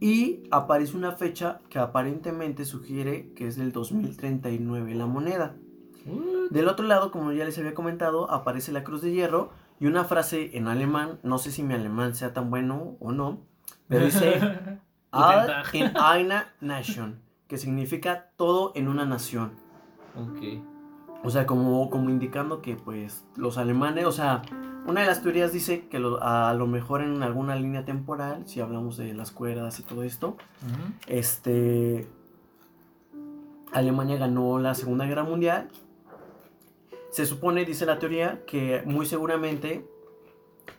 [0.00, 5.56] y aparece una fecha que aparentemente sugiere que es del 2039 la moneda.
[6.50, 10.04] Del otro lado, como ya les había comentado, aparece la cruz de hierro y una
[10.04, 13.40] frase en alemán, no sé si mi alemán sea tan bueno o no,
[13.88, 14.38] pero dice
[15.10, 19.52] All in einer Nation, que significa todo en una nación.
[20.16, 20.62] Ok.
[21.22, 24.42] O sea, como, como indicando que pues los alemanes, o sea,
[24.86, 28.60] una de las teorías dice que lo- a lo mejor en alguna línea temporal, si
[28.60, 30.36] hablamos de las cuerdas y todo esto,
[31.06, 32.06] este
[33.72, 35.68] Alemania ganó la Segunda Guerra Mundial.
[37.10, 39.84] Se supone, dice la teoría, que muy seguramente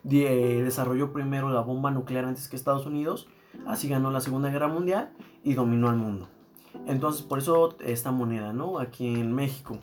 [0.02, 3.28] desarrolló primero la bomba nuclear antes que Estados Unidos,
[3.66, 5.10] así ganó la Segunda Guerra Mundial
[5.42, 6.28] y dominó el mundo.
[6.86, 8.78] Entonces, por eso esta moneda, ¿no?
[8.78, 9.78] Aquí en México.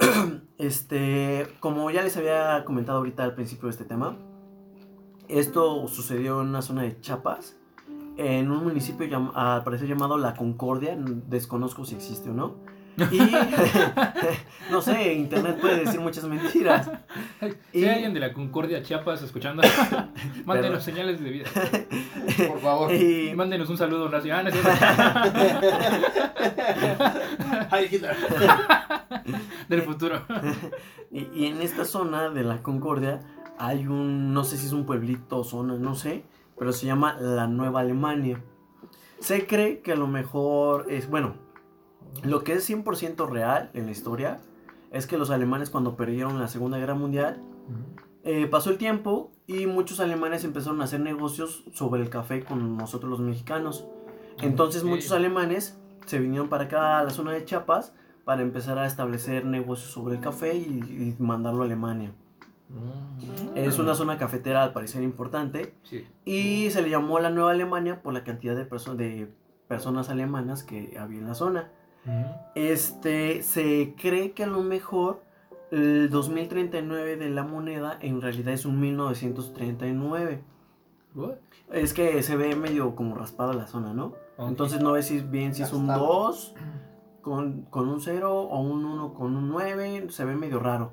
[0.58, 4.16] Este, como ya les había comentado ahorita al principio de este tema,
[5.28, 7.56] esto sucedió en una zona de Chiapas,
[8.16, 12.54] en un municipio al parecer llamado La Concordia, desconozco si existe o no.
[13.10, 13.18] Y
[14.70, 16.88] no sé, internet puede decir muchas mentiras.
[17.72, 19.62] Si Y- hay alguien de la Concordia Chiapas escuchando,
[20.44, 21.48] mándenos señales de vida.
[22.48, 22.92] Por favor.
[22.94, 24.44] Y, mándenos un saludo nacional.
[24.44, 24.56] ¿no es
[27.72, 28.16] Heil Hitler.
[28.16, 28.64] cierto?
[29.68, 30.22] Del futuro.
[31.10, 33.20] y- y en esta zona de La Concordia
[33.58, 36.24] hay un, no sé si es un pueblito o zona, no sé,
[36.58, 38.40] pero se llama la Nueva Alemania.
[39.20, 41.36] Se cree que a lo mejor es, bueno,
[42.22, 44.38] lo que es 100% real en la historia
[44.90, 47.40] es que los alemanes cuando perdieron la Segunda Guerra Mundial,
[48.22, 52.76] eh, pasó el tiempo y muchos alemanes empezaron a hacer negocios sobre el café con
[52.76, 53.86] nosotros los mexicanos.
[54.40, 54.88] Entonces Ok.
[54.88, 57.92] muchos alemanes se vinieron para acá a la zona de Chiapas
[58.24, 60.62] para empezar a establecer negocios sobre el café y,
[61.18, 62.12] y mandarlo a Alemania.
[62.70, 63.56] Mm.
[63.58, 66.06] Es una zona cafetera al parecer importante Sí.
[66.24, 69.30] y se le llamó la Nueva Alemania por la cantidad de, perso- de
[69.68, 71.70] personas alemanas que había en la zona.
[72.54, 75.22] Este, se cree que a lo mejor
[75.70, 80.42] el 2039 de la moneda en realidad es un 1939.
[81.14, 81.34] What?
[81.72, 84.14] Es que se ve medio como raspada la zona, ¿no?
[84.38, 86.26] Entonces no ves si bien si es un Gastado.
[86.26, 86.54] 2
[87.22, 90.92] con, con un 0 o un 1 con un 9, se ve medio raro.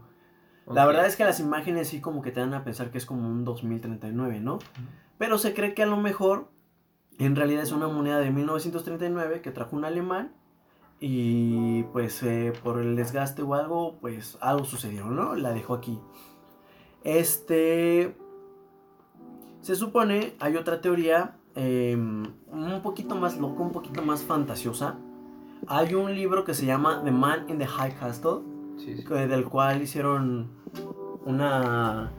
[0.67, 3.05] La verdad es que las imágenes sí como que te dan a pensar que es
[3.05, 4.59] como un 2039, ¿no?
[5.17, 6.49] Pero se cree que a lo mejor
[7.19, 10.31] en realidad es una moneda de 1939 que trajo un alemán
[11.03, 15.35] y pues eh, por el desgaste o algo, pues algo sucedió, ¿no?
[15.35, 15.99] La dejó aquí.
[17.03, 18.15] Este...
[19.61, 24.95] Se supone, hay otra teoría eh, un poquito más loca, un poquito más fantasiosa.
[25.67, 28.39] Hay un libro que se llama The Man in the High Castle,
[28.77, 29.03] Sí, sí.
[29.03, 30.49] que- del cual hicieron
[31.25, 32.11] una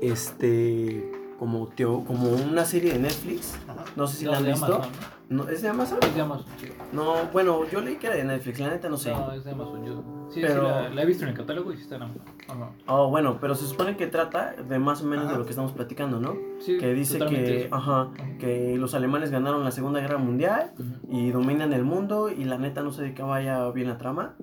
[0.00, 3.56] este como teo- como una serie de Netflix
[3.96, 4.92] no sé si No, la han visto Amazon,
[5.30, 6.06] no es de Amazon ¿no?
[6.06, 6.68] Es de Amazon, sí.
[6.92, 9.50] no bueno yo leí que era de Netflix la neta no sé No, es de
[9.52, 9.84] Amazon.
[9.84, 10.02] Yo...
[10.30, 12.22] Sí, Pero- sí, la, la he visto en el catálogo y sí está en Amazon.
[12.48, 12.70] Ajá.
[12.88, 15.72] oh bueno pero se supone que trata de más o menos de lo que estamos
[15.72, 20.72] platicando no Sí, que dice que ajá que los alemanes ganaron la segunda guerra mundial
[21.08, 24.34] y dominan el mundo y la neta no sé de qué vaya bien la trama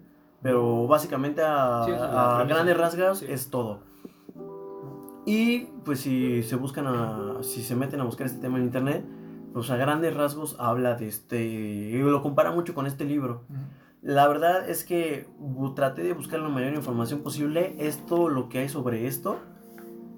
[0.41, 1.91] pero básicamente a, Sí,
[2.47, 3.79] grandes rasgos es todo
[5.25, 9.05] y pues si se buscan a, si se meten a buscar este tema en internet
[9.53, 13.59] pues a grandes rasgos habla de este y lo compara mucho con este libro Ujú.
[14.01, 15.27] la verdad es que
[15.75, 19.39] traté de buscar la mayor información posible esto lo que hay sobre esto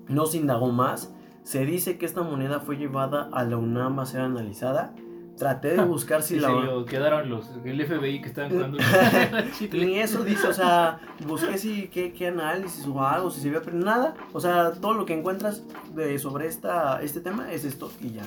[0.07, 4.05] no se indagó más se dice que esta moneda fue llevada a la UNAM a
[4.05, 4.93] ser analizada
[5.37, 8.77] traté de buscar si Sí, la se quedaron los el FBI que estaban jugando.
[9.71, 13.59] Ni eso dice, o sea, busqué si qué, qué análisis o algo, si se había
[13.59, 14.13] aprendido nada.
[14.31, 15.63] O sea, todo lo que encuentras
[15.95, 18.23] de, sobre esta, este tema es esto y ya.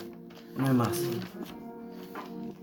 [0.59, 1.03] No hay más.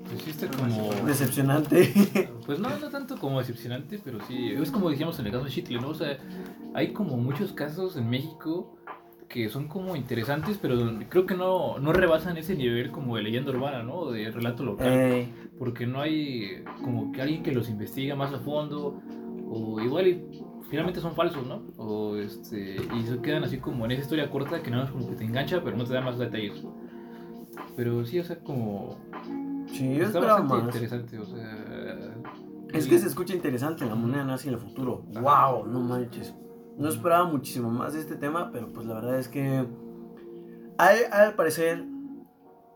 [0.09, 0.93] Pues sí está como...
[1.05, 1.93] Decepcionante.
[2.45, 5.51] Pues no, no tanto como decepcionante, pero sí, es como decíamos en el caso de
[5.51, 5.89] Chitle, ¿no?
[5.89, 6.17] O sea,
[6.73, 8.75] hay como muchos casos en México
[9.29, 10.77] que son como interesantes, pero
[11.09, 14.11] creo que no, no rebasan ese nivel como de leyenda urbana, ¿no?
[14.11, 15.27] De relato local.
[15.57, 19.01] Porque no hay como que alguien que los investiga más a fondo
[19.49, 20.21] o igual
[20.69, 21.63] finalmente son falsos, ¿no?
[21.77, 25.09] O este y se quedan así como en esa historia corta que nada más como
[25.09, 26.63] que te engancha, pero no te da más detalles.
[27.75, 28.97] Pero sí, o sea, como
[29.67, 30.75] sí, yo está esperaba bastante más.
[30.75, 32.15] interesante, o sea,
[32.73, 35.03] Es que se escucha interesante la moneda nazi en el futuro.
[35.13, 36.33] Wow, no manches.
[36.77, 39.65] No esperaba muchísimo más de este tema, pero pues la verdad es que
[40.77, 41.83] hay, hay, al parecer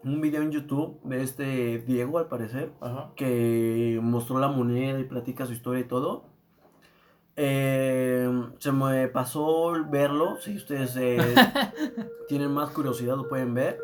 [0.04, 3.12] un video en YouTube de este Diego, al parecer, Ajá.
[3.16, 6.26] que mostró la moneda y platica su historia y todo.
[7.36, 11.18] Eh, se me pasó verlo, si ustedes eh,
[12.28, 13.80] tienen más curiosidad lo pueden ver.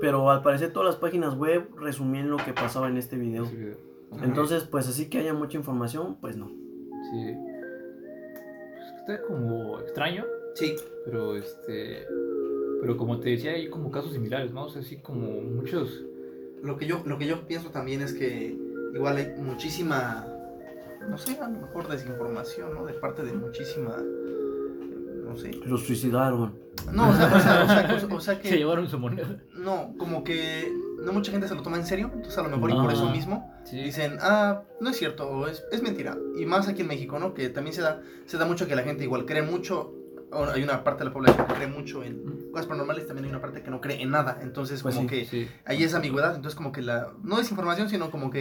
[0.00, 3.46] Pero al parecer todas las páginas web resumían lo que pasaba en este video.
[4.22, 6.48] Entonces, pues así que haya mucha información, pues no.
[7.10, 7.34] Sí.
[8.74, 10.24] Pues está como extraño,
[10.54, 12.06] Sí, pero este
[12.80, 14.64] pero como te decía, hay como casos similares, ¿no?
[14.64, 16.02] O sea, así como muchos
[16.62, 18.56] lo que yo, lo que yo pienso también es que
[18.94, 20.26] igual hay muchísima,
[21.08, 22.84] no sé, a lo mejor desinformación, ¿no?
[22.84, 23.96] De parte de muchísima,
[25.30, 25.52] no sé.
[25.64, 26.58] Los suicidaron.
[26.92, 29.42] No, o sea, o sea, o sea, o sea- sea se que, llevaron su moneda.
[29.54, 30.72] no, como que
[31.04, 32.92] no mucha gente se lo toma en serio, entonces a lo mejor y por Ah.
[32.92, 33.82] eso mismo Sí.
[33.82, 36.16] dicen, ah, no es cierto, es, es mentira.
[36.38, 37.32] Y más aquí en México, ¿no?
[37.34, 39.94] Que también se da, se da mucho que la gente igual cree mucho,
[40.54, 43.40] hay una parte de la población que cree mucho en cosas paranormales, también hay una
[43.40, 44.38] parte que no cree en nada.
[44.42, 45.48] Entonces, Pues como sí, que Sí.
[45.64, 48.40] hay esa ambigüedad, entonces como que la, no desinformación, sino como que,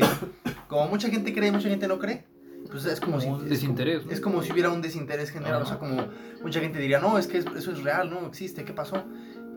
[0.67, 2.25] como mucha gente cree y mucha gente no cree,
[2.69, 3.27] pues es como, Como si...
[3.27, 4.05] un es como- desinterés.
[4.09, 6.07] Es como si hubiera un desinterés general, o sea, como
[6.43, 9.03] mucha gente diría, no, es que es- eso es real, no existe, ¿qué pasó?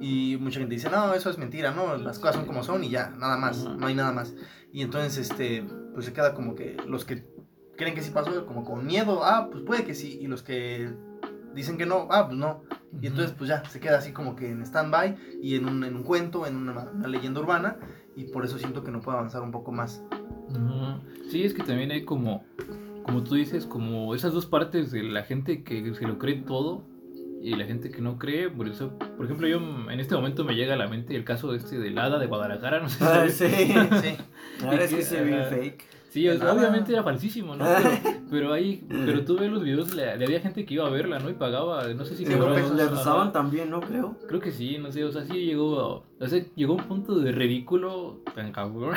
[0.01, 2.88] Y mucha gente dice, no, eso es mentira, no, las cosas son como son y
[2.90, 4.35] ya, nada más, no hay nada más.
[4.72, 7.25] Y entonces, este, pues se queda como que los que
[7.77, 10.90] creen que sí pasó, como con miedo, ah, pues puede que sí, y los que
[11.55, 12.64] dicen que no, ah, pues no.
[13.01, 15.94] Y entonces, pues ya, se queda así como que en stand-by y en un, en
[15.96, 17.77] un cuento, en una, una leyenda urbana,
[18.16, 20.03] y por eso siento que no puedo avanzar un poco más.
[21.31, 22.44] Sí, es que también hay como,
[23.05, 26.83] como tú dices, como esas dos partes de la gente que se lo cree todo
[27.43, 28.49] y la gente que no cree.
[28.51, 29.59] Por eso, por ejemplo, yo
[29.91, 32.81] en este momento me llega a la mente el caso este del hada de Guadalajara,
[32.81, 33.35] no sé si Ah, sabes.
[33.35, 33.47] sí.
[34.59, 34.65] Sí.
[34.67, 35.85] Verdad es que se ve fake.
[36.11, 36.59] Sí, o sea, Nada.
[36.61, 37.65] obviamente era falsísimo, ¿no?
[37.65, 37.91] Pero,
[38.31, 41.19] pero ahí, pero tú ves los videos, le, le había gente que iba a verla,
[41.19, 41.31] ¿no?
[41.31, 42.77] Y pagaba, no sé si Sí, cobraba- pesos.
[42.77, 43.81] Le rezaban también, ¿no?
[43.81, 44.19] Creo.
[44.29, 47.19] Creo que sí, no sé, o sea, sí llegó, o sea, llegó a un punto
[47.19, 48.95] de ridículo tan cabrón.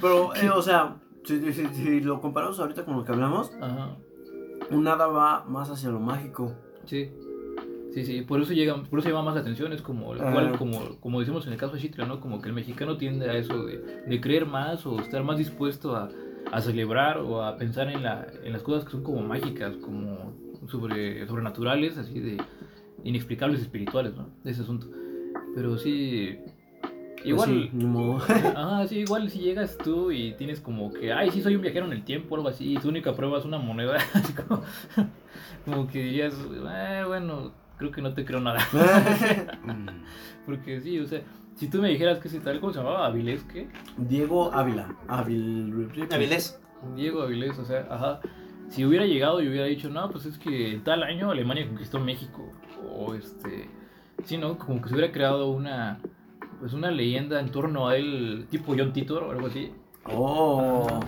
[0.00, 3.96] Pero, eh, o sea, si, si- si lo comparamos ahorita con lo que hablamos, Ajá,
[4.70, 6.52] un hada va más hacia lo mágico.
[6.84, 7.10] sí.
[7.92, 10.28] Sí, sí, por eso llega, por eso llama más la atención, es como, Ajá.
[10.28, 12.18] igual, como, como decimos en el caso de Chitla, ¿no?
[12.18, 15.94] Como que el mexicano tiende a eso de, de creer más o estar más dispuesto
[15.94, 16.10] a,
[16.50, 20.32] a celebrar o a pensar en, la, en las cosas que son como mágicas, como
[20.66, 22.36] sobre, sobrenaturales, así de
[23.04, 24.26] inexplicables espirituales, ¿no?
[24.42, 24.88] De ese asunto.
[25.54, 26.36] Pero sí,
[27.24, 27.50] igual...
[27.50, 28.22] Pues sí, ni modo.
[28.56, 31.86] Ah, sí, igual si llegas tú y tienes como que, ay, sí, soy un viajero
[31.86, 34.62] en el tiempo o algo así, y tu única prueba es una moneda, así como,
[35.64, 36.34] como que dirías,
[36.70, 38.60] "Eh, bueno, creo que no te creo nada.
[40.46, 41.22] Porque sí, o sea,
[41.56, 43.06] si tú me dijeras que ese tal, ¿cómo se llamaba?
[43.06, 43.68] ¿Avilés qué?
[43.96, 44.94] Diego Ávila.
[45.08, 45.88] Ávil...
[46.10, 46.60] Avilés.
[46.96, 48.20] Diego Avilés, o sea, ajá.
[48.68, 52.00] Si hubiera llegado y hubiera dicho, no, pues es que en tal año Alemania conquistó
[52.00, 52.50] México,
[52.90, 53.68] o este,
[54.24, 54.58] sí, ¿no?
[54.58, 55.98] Como que se hubiera creado una,
[56.60, 59.70] pues una leyenda en torno a él, tipo John Titor o algo así.
[60.12, 61.00] Oh.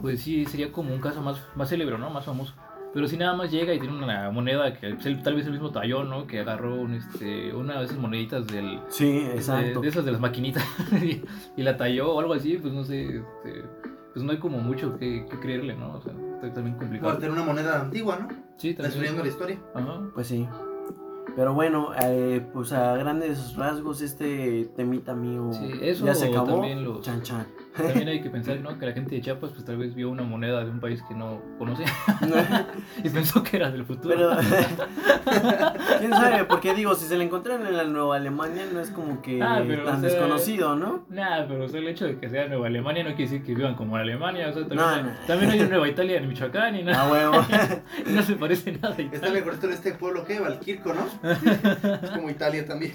[0.00, 2.10] Pues sí, sería como un caso más, más célebre, ¿no?
[2.10, 2.54] Más famoso.
[2.92, 6.10] Pero si nada más llega y tiene una moneda que tal vez el mismo tallón,
[6.10, 6.26] ¿no?
[6.28, 9.80] Que agarró un, este, una de esas moneditas del, Sí, de, exacto.
[9.80, 10.64] de esas de las maquinitas
[11.02, 11.22] y,
[11.56, 13.64] y la talló o algo así, pues no sé, este,
[14.12, 15.94] pues no hay como mucho que, que creerle, ¿no?
[15.94, 17.14] O sea, está también Por complicado.
[17.18, 18.28] tener una moneda antigua, ¿no?
[18.58, 18.82] Sí, también.
[18.92, 19.58] Destruyendo la historia.
[19.74, 20.00] Ajá.
[20.14, 20.46] Pues sí.
[21.36, 26.64] Pero bueno, eh, pues a grandes rasgos este temita mío Sí, eso ya se acabó.
[26.64, 27.46] los- Chan chan.
[27.76, 28.78] También hay que pensar, ¿no?
[28.78, 31.14] Que la gente de Chiapas, pues tal vez vio una moneda de un país que
[31.14, 31.84] no conoce
[33.04, 34.14] y pensó que era del futuro.
[34.16, 34.36] Pero
[35.98, 39.20] quién sabe, porque digo, si se la encontraron en la Nueva Alemania no es como
[39.22, 41.04] que Ah, pero, tan o sea, desconocido, ¿no?
[41.08, 43.54] Nada, pero o sea, el hecho de que sea Nueva Alemania no quiere decir que
[43.54, 44.48] vivan como en Alemania.
[44.50, 45.10] O sea, también, No, hay, no.
[45.26, 47.44] también hay una Nueva Italia en Michoacán y no, Ah, huevo.
[48.06, 49.42] y no se parece nada a Está Italia.
[49.44, 50.38] corrector de este pueblo, ¿qué?
[50.38, 51.30] Valquirco, ¿no?
[52.02, 52.92] es como Italia también.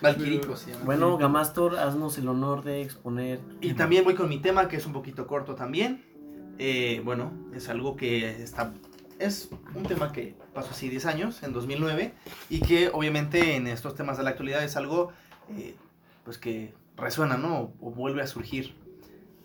[0.00, 0.84] Valquirico se llama.
[0.84, 3.40] bueno, Gamastor, haznos el honor de exponer.
[3.60, 6.04] Y también voy con mi tema, que es un poquito corto también.
[6.58, 8.72] Eh, bueno, es algo que está...
[9.18, 12.12] Es un tema que pasó así 10 años, en 2009,
[12.50, 15.10] y que obviamente en estos temas de la actualidad es algo
[15.56, 15.74] eh,
[16.24, 17.60] pues que resuena, ¿no?
[17.60, 18.74] O, o vuelve a surgir,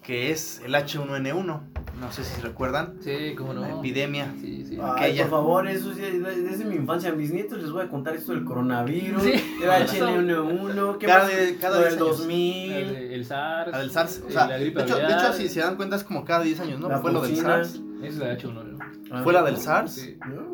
[0.04, 1.60] que es el H1N1.
[2.00, 3.62] No sé si se recuerdan, Sí, cómo no.
[3.62, 4.34] la epidemia.
[4.42, 4.78] Sí, sí.
[4.82, 5.22] Ay, aquella.
[5.24, 8.32] por favor, eso sí, desde mi infancia, a mis nietos les voy a contar esto
[8.32, 9.32] del coronavirus, Sí.
[9.60, 11.36] del H1N1, ¿qué Cada más?
[11.36, 12.18] de- cada Lo 10 del años.
[12.18, 12.70] 2000.
[12.72, 13.78] La de- el SARS.
[13.78, 14.24] Del SARS.
[14.28, 16.44] O sea, la de gripe hecho, de hecho, si se dan cuenta, es como cada
[16.44, 16.90] 10 años, ¿no?
[16.90, 17.36] La Fue lo del.
[17.38, 18.80] SARS, Es la H1, ¿no?
[19.12, 19.60] Ah, fue la del ¿no?
[19.60, 20.18] SARS, Sí.
[20.28, 20.51] No.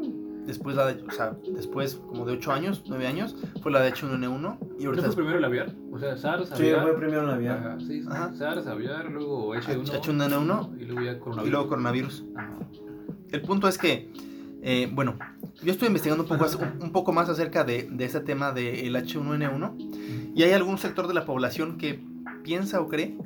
[0.48, 3.94] Después la de, o sea, después como de 8 años, 9 años, fue la de
[3.94, 5.76] H1N1 y ¿No ahorita fue primero el aviar?
[5.92, 6.82] O sea, SARS, Sí, aviar.
[6.84, 7.54] fue primero la vía.
[7.56, 8.08] Ajá, sí, sí.
[8.10, 8.34] Ajá.
[8.34, 9.84] SARS, aviar, luego H1.
[10.02, 11.48] H1N1 Y luego ya coronavirus.
[11.48, 12.26] y luego coronavirus.
[12.36, 12.54] Ajá.
[13.32, 14.10] El punto es que,
[14.64, 15.18] eh, bueno,
[15.62, 16.46] yo estoy investigando un poco,
[16.82, 21.14] un, poco más acerca de, de este tema del H1N1 y hay algún sector de
[21.14, 22.00] la población que
[22.44, 23.18] piensa o cree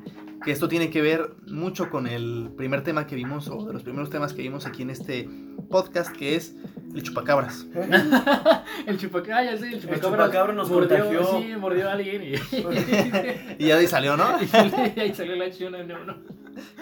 [0.43, 3.83] que esto tiene que ver mucho con el primer tema que vimos o de los
[3.83, 5.29] primeros temas que vimos aquí en este
[5.69, 6.55] podcast que es
[6.93, 7.65] el chupacabras.
[8.87, 10.25] El chupacabra, ya sé, el chupacabra.
[10.25, 11.39] chupacabra nos mordió, contagió.
[11.41, 12.33] Sí, mordió a alguien y.
[13.59, 14.25] Y ya de ahí salió, ¿no?
[14.95, 16.17] y ahí salió la acción en uno.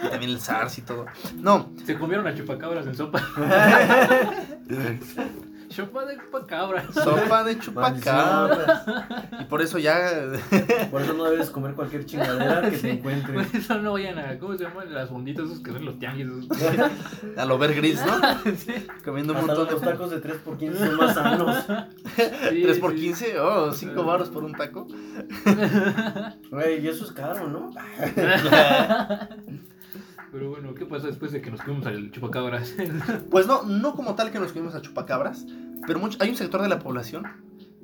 [0.04, 1.06] Y también el SARS y todo.
[1.38, 3.22] No, Se comieron a chupacabras en sopa.
[5.80, 6.86] Sopa de chupacabras.
[6.94, 8.84] sopa de chupacabras.
[9.40, 10.00] Y por eso ya
[10.92, 13.48] Por eso no debes comer cualquier chingadera que te encuentres.
[13.48, 14.38] Por eso no vayan a.
[14.40, 14.94] ¿Cómo se llaman?
[14.94, 16.28] Las fonditas esos que son los tianguis.
[17.38, 18.20] a lo ver gris, ¿no?
[18.60, 18.74] Sí,
[19.06, 21.66] Comiendo un Hasta montón los de tacos de 3 por 15 son más sanos.
[22.50, 22.98] sí, 3 por sí.
[22.98, 24.88] 15, oh, 5 baros por un taco.
[26.52, 27.72] Güey, y eso es caro, ¿no?
[30.32, 32.76] Pero bueno, ¿qué pasa después de que nos comimos al chupacabras?
[33.32, 35.46] Pues no, no como tal que nos comimos a chupacabras,
[35.88, 37.24] pero mucho, hay un sector de la población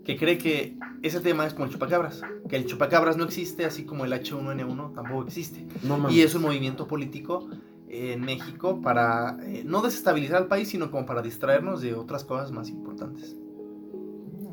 [0.03, 3.85] que cree que ese tema es como el chupacabras, que el chupacabras no existe, así
[3.85, 5.65] como el H1N1 tampoco existe.
[5.83, 6.09] No.
[6.11, 7.49] Y es un movimiento político
[7.89, 12.51] en México para eh, no desestabilizar al país, sino como para distraernos de otras cosas
[12.51, 13.35] más importantes.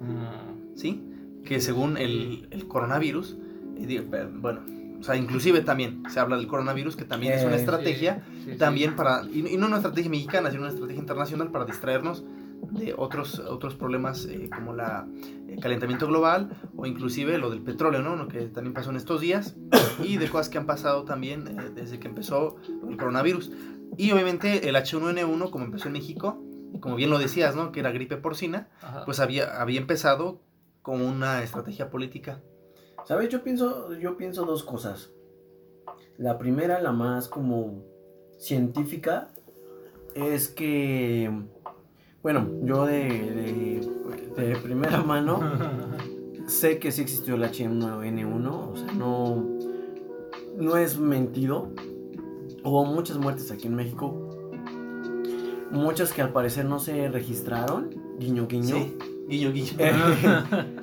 [0.01, 1.03] Mm, ¿Sí?
[1.45, 3.37] Que según el, el coronavirus,
[3.77, 4.61] eh, eh, bueno,
[5.01, 8.53] o sea, inclusive también se habla del coronavirus, que también es una Eh, estrategia sí,
[8.53, 8.97] sí, también sí.
[8.97, 12.25] para, y, y no una estrategia mexicana, sino una estrategia internacional para distraernos
[12.71, 15.07] de otros, otros problemas eh, como la
[15.49, 18.17] el calentamiento global o inclusive lo del petróleo, ¿no?
[18.17, 19.57] Lo que también pasó en estos días
[20.03, 22.57] y de cosas que han pasado también eh, desde que empezó
[22.89, 23.53] el coronavirus.
[23.97, 26.43] Y obviamente el H1N1, como empezó en México,
[26.81, 27.73] como bien lo decías, ¿no?
[27.73, 29.05] Que era gripe porcina, Ajá.
[29.05, 30.41] pues había, había empezado
[30.81, 32.41] como una estrategia política.
[33.05, 33.29] ¿Sabes?
[33.29, 35.11] Yo pienso, yo pienso dos cosas.
[36.17, 37.85] La primera, la más como
[38.39, 39.29] científica,
[40.15, 41.31] es que,
[42.23, 43.09] bueno, yo de,
[44.37, 45.41] de, de primera mano
[46.47, 49.45] sé que sí existió el H1N1, o sea, no,
[50.57, 51.71] no es mentido.
[52.65, 54.31] Hubo muchas muertes aquí en México,
[55.73, 58.77] muchas que al parecer no se registraron guiño guiño.
[58.77, 58.99] Sí,
[59.29, 59.73] guiño, guiño.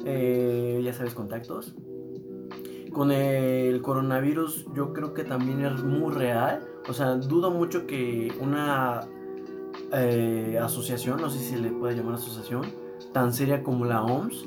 [0.05, 1.73] Eh, ya sabes, contactos.
[2.91, 6.67] Con el coronavirus yo creo que también es muy real.
[6.89, 9.07] O sea, dudo mucho que una
[9.91, 12.65] eh, asociación, no sé si se le puede llamar asociación,
[13.13, 14.45] tan seria como la OMS,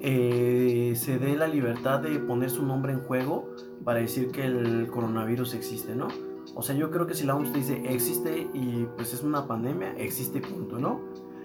[0.00, 3.54] eh, se dé la libertad de poner su nombre en juego
[3.84, 6.08] para decir que el coronavirus existe, ¿no?
[6.54, 9.94] O sea, yo creo que si la OMS dice existe y pues es una pandemia,
[9.96, 11.00] existe punto, ¿no?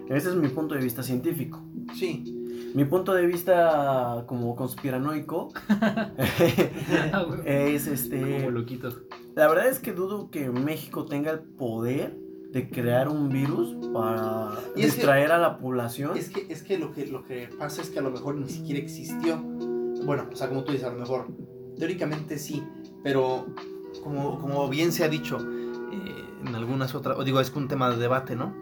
[0.08, 1.62] Ese es mi punto de vista científico.
[1.94, 2.72] Sí.
[2.74, 5.52] Mi punto de vista como conspiranoico
[7.44, 8.20] es este...
[8.38, 8.90] Como loquito.
[9.34, 12.23] La verdad es que dudo que México tenga el poder
[12.54, 16.16] de crear un virus para Y que- distraer a la población.
[16.16, 18.48] Es que, es que, lo que lo que pasa es que a lo mejor ni
[18.48, 19.36] siquiera existió.
[20.06, 21.26] Bueno, o sea, como tú dices, a lo mejor
[21.76, 22.62] teóricamente sí,
[23.02, 23.46] pero
[24.02, 25.38] como, como bien se ha dicho
[25.92, 28.54] eh, en algunas otras, o digo, es que un tema de debate, ¿no?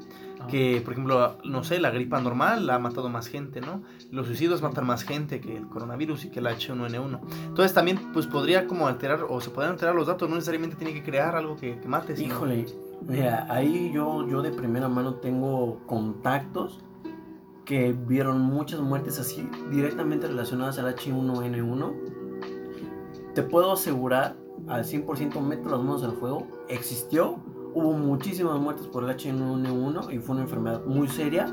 [0.48, 3.82] Que, por ejemplo, no sé, la gripa normal ha matado más gente, ¿no?
[4.10, 7.20] Los suicidios matan más gente que el coronavirus y que el H1N1.
[7.48, 10.92] Entonces también, pues podría como alterar, o se podrían alterar los datos, no necesariamente tiene
[10.94, 12.16] que crear algo que, que mate.
[12.16, 12.66] sino- Híjole,
[13.06, 16.80] mira, ahí yo, yo de primera mano tengo contactos
[17.64, 21.92] que vieron muchas muertes así directamente relacionadas al H1N1.
[23.34, 24.36] Te puedo asegurar
[24.68, 27.38] al 100% meto las manos al fuego, existió,
[27.74, 31.46] hubo muchísimas muertes por el H1N1 y fue una enfermedad muy seria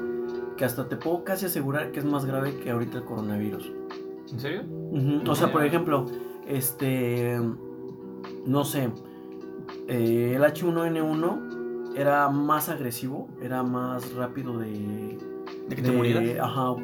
[0.57, 3.72] que hasta te puedo casi asegurar que es más grave que ahorita el coronavirus.
[4.32, 4.63] ¿En serio?
[5.28, 6.05] O sea, por ejemplo,
[6.47, 7.39] este,
[8.45, 8.89] no sé,
[9.88, 15.17] eh, el H1N1 era más agresivo, era más rápido de...
[15.67, 16.39] ¿De que te de- murieras?
[16.49, 16.76] Ajá,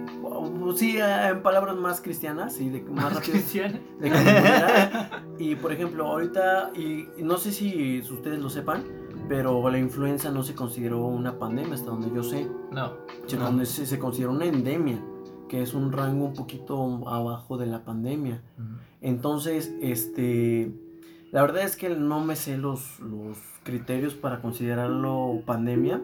[0.75, 3.79] sí, en palabras más cristianas, sí, de que más rápido Cristiana.
[3.99, 5.11] de que te murieras.
[5.39, 8.83] Y por ejemplo, ahorita, y y no sé si ustedes lo sepan,
[9.28, 12.93] pero la influenza no se consideró una pandemia hasta donde yo sé, No.
[13.28, 13.65] se, No.
[13.65, 14.99] se, se consideró una endemia,
[15.49, 18.41] que es un rango un poquito abajo de la pandemia.
[19.01, 20.71] Entonces, este,
[21.32, 26.01] la verdad es que no me sé los, los criterios para considerarlo pandemia.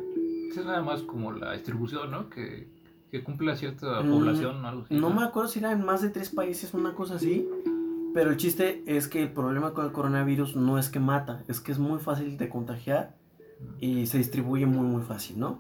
[0.49, 2.29] Es nada más como la distribución, ¿no?
[2.29, 2.67] Que,
[3.09, 4.93] que cumple a cierta Mm, población o algo así.
[4.95, 7.47] No me acuerdo si era en más de tres países, una cosa así.
[8.13, 11.61] Pero el chiste es que el problema con el coronavirus no es que mata, es
[11.61, 13.15] que es muy fácil de contagiar
[13.79, 15.59] y se distribuye muy muy fácil, ¿no?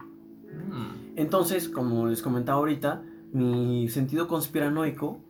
[0.69, 1.17] Mm.
[1.17, 5.21] Entonces, como les comentaba ahorita, mi sentido conspiranoico,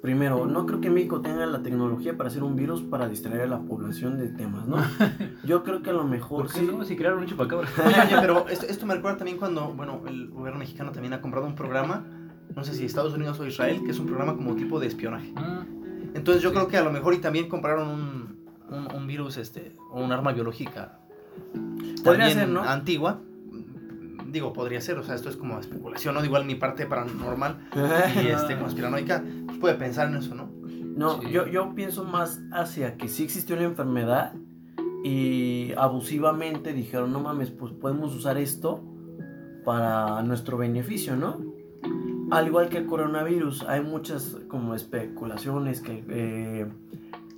[0.00, 3.46] primero, no creo que México tenga la tecnología para hacer un virus para distraer a
[3.46, 4.76] la población de temas, ¿no?
[5.44, 6.68] Yo creo que a lo mejor ¿Por qué sí.
[6.70, 6.84] no?
[6.84, 7.68] Si crearon un chupacabra.
[7.84, 11.20] Oye, oye, pero esto, esto me recuerda también cuando, bueno, el gobierno mexicano también ha
[11.20, 12.06] comprado un programa,
[12.54, 15.32] no sé si Estados Unidos o Israel, que es un programa como tipo de espionaje.
[16.14, 16.54] Entonces yo Sí.
[16.56, 20.12] creo que a lo mejor y también compraron un, un, un virus, este, o un
[20.12, 20.98] arma biológica.
[22.04, 22.62] Podría también ser, ¿no?
[22.62, 23.20] Antigua.
[24.26, 26.24] Digo, podría ser, o sea, esto es como especulación, ¿no?
[26.24, 27.68] Igual mi parte paranormal
[28.22, 30.50] y este, conspiranoica, pues puede pensar en eso, ¿no?
[30.96, 31.30] No, Sí.
[31.30, 34.34] yo, yo pienso más hacia que sí existió una enfermedad
[35.02, 38.84] y abusivamente dijeron, no mames, pues podemos usar esto
[39.64, 41.40] para nuestro beneficio, ¿no?
[42.30, 46.66] Al igual que el coronavirus, hay muchas como especulaciones que eh,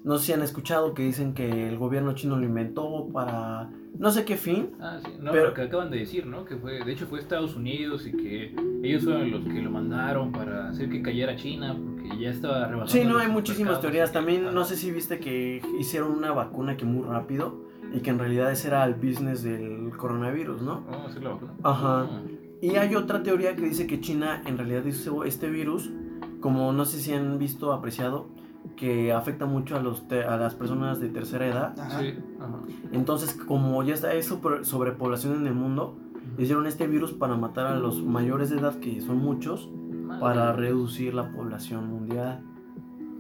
[0.05, 4.11] no sé si han escuchado que dicen que el gobierno chino lo inventó para no
[4.11, 4.70] sé qué fin.
[4.80, 5.12] Ah, sí.
[5.20, 6.45] No, Pero- que acaban de decir, ¿no?
[6.45, 10.32] Que fue, de hecho fue Estados Unidos y que ellos fueron los que lo mandaron
[10.32, 12.86] para hacer que cayera China porque ya estaba rebasando.
[12.86, 14.12] Sí, no, hay muchísimas teorías.
[14.12, 17.55] También no sé si viste que hicieron una vacuna que muy rápido
[17.95, 20.84] y que en realidad ese era el business del coronavirus, ¿no?
[20.90, 21.53] Oh, ¿sí la vacuna?
[21.62, 22.01] Ajá.
[22.11, 22.22] Ah.
[22.63, 25.91] Y hay otra teoría que dice que China en realidad hizo este virus,
[26.41, 28.29] como no sé si han visto, apreciado,
[28.77, 31.79] que afecta mucho a, los te- a las personas de tercera edad.
[31.79, 31.99] Ajá.
[32.01, 32.59] Sí, ajá.
[32.93, 35.99] Entonces, como ya está eso sobrepoblación en el mundo,
[36.39, 40.21] hicieron este virus para matar a los mayores de edad, que son muchos, Madre.
[40.21, 42.45] para reducir la población mundial.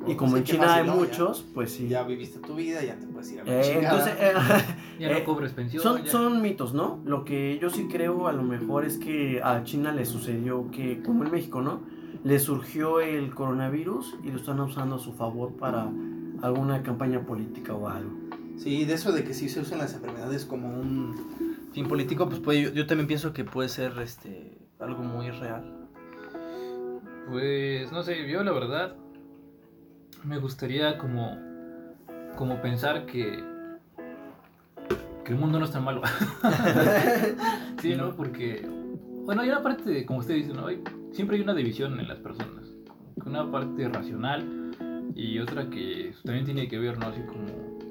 [0.06, 0.96] Y como Sí, en China fácil, hay ¿no?
[0.96, 1.88] muchos, pues sí.
[1.88, 4.32] Ya, viviste tu vida, ya te puedes ir a la Eh, entonces, eh,
[4.98, 5.82] Ya no eh, cobres pensión.
[5.82, 7.00] son, son mitos, ¿no?
[7.04, 11.02] Lo que yo sí creo a lo mejor es que a China le sucedió que,
[11.02, 11.80] como en México, ¿no?
[12.24, 15.88] Le surgió el coronavirus y lo están usando a su favor para
[16.42, 18.10] alguna campaña política o algo.
[18.56, 21.14] Sí, de eso de que sí se usan las enfermedades como un
[21.72, 25.88] fin político, pues puede, yo, yo también pienso que puede ser este algo muy real.
[27.30, 28.96] Pues no sé, yo la verdad
[30.24, 31.38] me gustaría como
[32.36, 33.42] como pensar que
[35.24, 36.02] que el mundo no es tan malo.
[37.80, 38.10] sí, ¿no?
[38.16, 38.66] Porque
[39.24, 40.66] bueno, hay una parte como usted dice, ¿no?
[40.66, 42.70] Hay- siempre hay una división en las personas.
[43.24, 44.72] Una parte racional
[45.14, 47.06] y otra que también tiene que ver, ¿no?
[47.06, 47.46] Así como,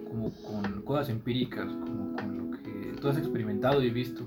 [0.10, 4.24] como con cosas empíricas, como con lo que tú has experimentado y visto.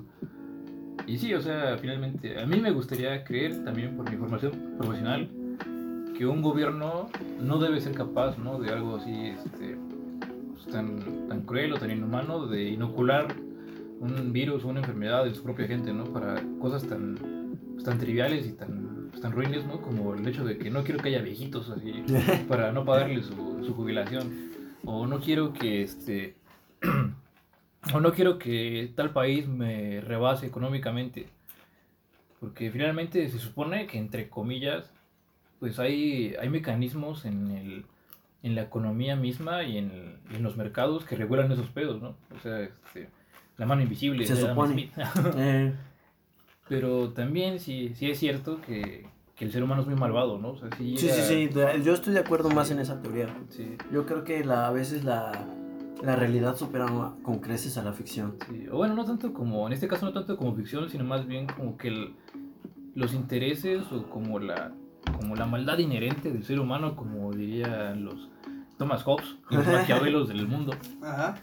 [1.07, 5.29] Y sí, o sea, finalmente, a mí me gustaría creer, también por mi formación profesional,
[6.17, 7.09] que un gobierno
[7.41, 8.59] no debe ser capaz, ¿no?
[8.59, 9.77] De algo así, este,
[10.55, 13.35] pues, tan, tan cruel o tan inhumano, de inocular
[14.01, 16.05] un virus o una enfermedad en su propia gente, ¿no?
[16.05, 17.19] Para cosas tan,
[17.73, 19.81] pues, tan triviales y tan, pues, tan ruines, ¿no?
[19.81, 22.05] Como el hecho de que no quiero que haya viejitos así,
[22.49, 24.53] para no pagarles su, su jubilación.
[24.85, 26.37] O no quiero que, este,
[27.95, 31.27] o no quiero que tal país me rebase económicamente.
[32.39, 34.91] Porque finalmente se supone que, entre comillas,
[35.65, 37.87] pues hay, hay mecanismos en, el,
[38.43, 42.17] en la economía misma y en, en los mercados que regulan esos pedos, ¿no?
[42.37, 43.09] O sea, este,
[43.57, 44.27] la mano invisible.
[44.27, 44.73] Se supone.
[44.75, 44.93] Smith.
[45.39, 45.73] Eh,
[46.69, 49.07] Pero también sí, sí es cierto que,
[49.37, 50.51] que el ser humano es muy malvado, ¿no?
[50.51, 51.49] O sea, sí, sí, sí,
[51.83, 53.35] yo estoy de acuerdo más en esa teoría.
[53.49, 55.47] sí, Yo creo que la, a veces la,
[56.03, 56.87] la realidad supera
[57.23, 58.37] con creces a la ficción.
[58.51, 58.67] sí.
[58.71, 61.47] O bueno, no tanto como, en este caso no tanto como ficción, sino más bien
[61.47, 62.15] como que el-
[62.95, 64.73] los intereses o como la,
[65.13, 68.29] como la maldad inherente del ser humano, como dirían los
[68.79, 70.75] Thomas Hobbes los maquiavelos del mundo.
[71.03, 71.37] Ajá.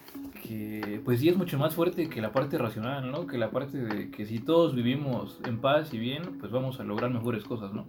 [0.44, 3.28] que pues sí es mucho más fuerte que la parte racional, ¿no?
[3.28, 6.84] Que la parte de que si todos vivimos en paz y bien, pues vamos a
[6.84, 7.86] lograr mejores cosas, ¿no?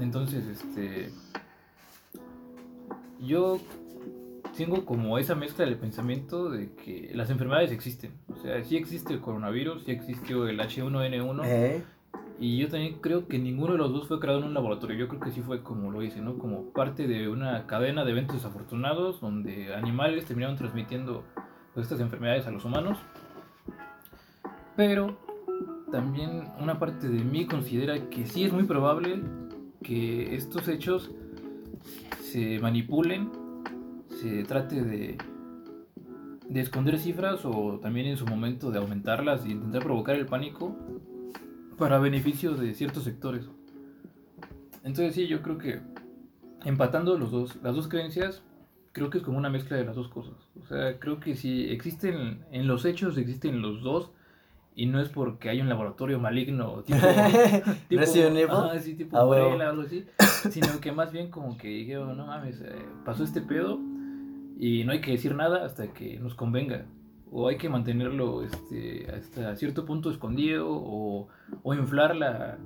[0.00, 1.12] Entonces, este
[3.20, 3.60] yo
[4.56, 8.12] tengo como esa mezcla del pensamiento de que las enfermedades existen.
[8.28, 11.82] O sea, sí existe el coronavirus, sí existió el H1N1 ¿Eh?
[12.40, 14.96] Y yo también creo que ninguno de los dos fue creado en un laboratorio.
[14.96, 16.38] Yo creo que sí fue como lo hice, ¿no?
[16.38, 21.22] Como parte de una cadena de eventos desafortunados donde animales terminaron transmitiendo
[21.74, 22.96] pues, estas enfermedades a los humanos.
[24.74, 25.18] Pero
[25.92, 29.20] también una parte de mí considera que sí es muy probable
[29.82, 31.10] que estos hechos
[32.22, 33.30] se manipulen,
[34.08, 35.18] se trate de,
[36.48, 40.74] de esconder cifras o también en su momento de aumentarlas e intentar provocar el pánico
[41.80, 43.48] para beneficio de ciertos sectores.
[44.84, 45.80] Entonces sí, yo creo que
[46.64, 48.42] empatando los dos, las dos creencias,
[48.92, 50.34] creo que es como una mezcla de las dos cosas.
[50.62, 54.10] O sea, creo que si existen en los hechos, existen los dos,
[54.76, 56.98] y no es porque hay un laboratorio maligno tipo...
[57.88, 59.46] tipo ajá, sí, tipo Ah, huevo.
[59.46, 60.04] Umbrella, algo así,
[60.50, 62.74] sino que más bien como que dijeron, no mames, eh,
[63.06, 63.80] pasó este pedo
[64.58, 66.84] y no hay que decir nada hasta que nos convenga.
[67.32, 71.28] O hay que mantenerlo este, hasta cierto punto escondido o,
[71.62, 72.58] o inflar la,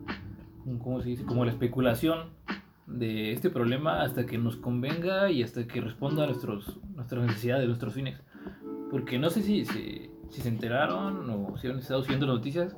[0.83, 1.25] ¿cómo se dice?
[1.25, 2.31] Como la especulación
[2.87, 7.67] de este problema hasta que nos convenga y hasta que responda a nuestros, nuestras necesidades,
[7.67, 8.19] nuestros fines.
[8.91, 12.77] Porque no sé si, si, si se enteraron o si han estado siguiendo noticias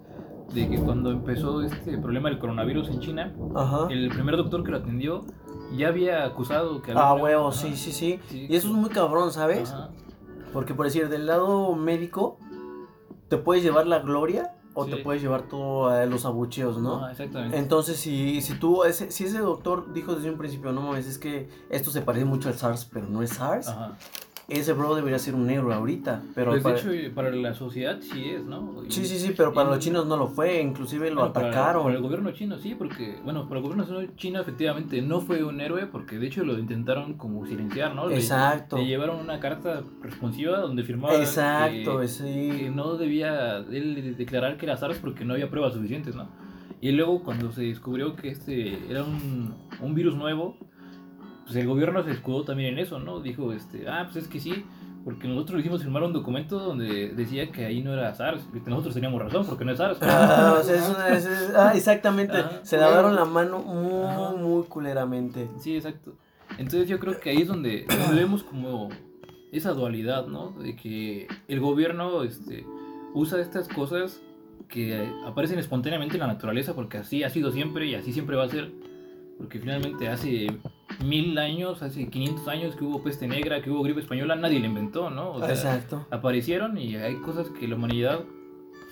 [0.54, 3.88] de que cuando empezó este problema del coronavirus en China, Ajá.
[3.90, 5.24] el primer doctor que lo atendió
[5.76, 7.02] ya había acusado que había...
[7.02, 8.20] Ah, huevo, sí, sí, sí.
[8.28, 8.46] Sí.
[8.48, 9.72] Y eso es muy cabrón, ¿sabes?
[9.72, 9.90] Ajá.
[10.52, 12.38] Porque por decir, del lado médico,
[13.28, 14.90] te puedes llevar la gloria o Sí.
[14.90, 16.96] te puedes llevar todos los abucheos, ¿no?
[16.96, 17.58] Ajá, exactamente.
[17.58, 21.18] Entonces, si, si tú, ese, si ese doctor dijo desde un principio, no mames, es
[21.18, 23.96] que esto se parece mucho al SARS, pero no es SARS, Ajá.
[24.48, 26.22] Ese bro debería ser un negro ahorita.
[26.34, 28.84] Pero Pues para- de hecho, eh, para la sociedad sí es, ¿no?
[28.86, 31.48] Y- sí, sí, sí, pero para los chinos no lo fue, inclusive lo bueno, para-
[31.48, 31.82] atacaron.
[31.82, 35.60] Para, el gobierno chino sí, porque, bueno, para el gobierno chino efectivamente no fue un
[35.60, 38.08] héroe, porque de hecho lo intentaron como silenciar, ¿no?
[38.08, 38.76] Le- Exacto.
[38.78, 42.52] Le, llevaron una carta responsiva donde firmaba Exacto, que, sí.
[42.58, 46.28] que no debía él declarar que era SARS porque no había pruebas suficientes, ¿no?
[46.80, 50.56] Y luego cuando se descubrió que este era un, un virus nuevo,
[51.46, 53.20] pues el gobierno se escudó también en eso, ¿no?
[53.20, 54.64] Dijo, este, ah, pues es que sí,
[55.04, 58.94] porque nosotros hicimos firmar un documento donde decía que ahí no era SARS, que nosotros
[58.94, 59.98] teníamos razón porque no es SARS.
[60.02, 62.36] Ah, o sea, es una- es- es- ah, exactamente.
[62.36, 62.50] Ajá.
[62.64, 64.32] Se lavaron la mano muy, Ajá.
[64.36, 65.48] muy culeramente.
[65.60, 66.14] Sí, exacto.
[66.58, 68.88] Entonces yo creo que ahí es donde, donde vemos como
[69.52, 70.50] esa dualidad, ¿no?
[70.50, 72.66] De que el gobierno este,
[73.14, 74.20] usa estas cosas
[74.68, 78.44] que aparecen espontáneamente en la naturaleza porque así ha sido siempre y así siempre va
[78.44, 78.72] a ser.
[79.38, 80.46] Porque finalmente hace
[81.04, 84.66] mil años, hace 500 años que hubo peste negra, que hubo gripe española, nadie la
[84.66, 85.32] inventó, ¿no?
[85.32, 86.06] O sea, Exacto.
[86.10, 88.20] aparecieron y hay cosas que la humanidad,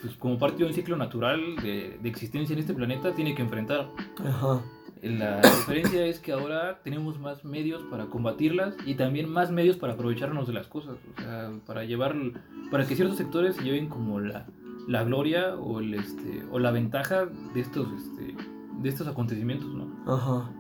[0.03, 3.43] pues como parte de un ciclo natural de, de existencia en este planeta, tiene que
[3.43, 3.89] enfrentar.
[4.25, 4.61] Ajá.
[5.05, 9.93] La diferencia es que ahora tenemos más medios para combatirlas y también más medios para
[9.93, 12.17] aprovecharnos de las cosas, o sea, para llevar,
[12.71, 14.47] para que ciertos sectores se lleven como la,
[14.89, 18.35] la gloria o, el, este, o la ventaja de estos, este,
[18.81, 19.94] de estos acontecimientos, ¿no?
[20.07, 20.51] Ajá.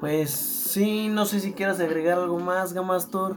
[0.00, 3.36] Pues sí, no sé si quieras agregar algo más, Gamastor.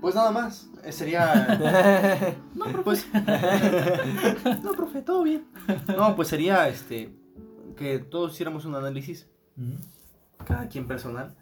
[0.00, 0.68] Pues nada más.
[0.84, 2.36] eh, Sería.
[2.84, 3.06] pues.
[4.62, 5.46] no, profe, todo bien.
[5.96, 7.14] No, pues sería este.
[7.76, 9.28] Que todos hiciéramos un análisis,
[10.46, 11.34] cada quien personal,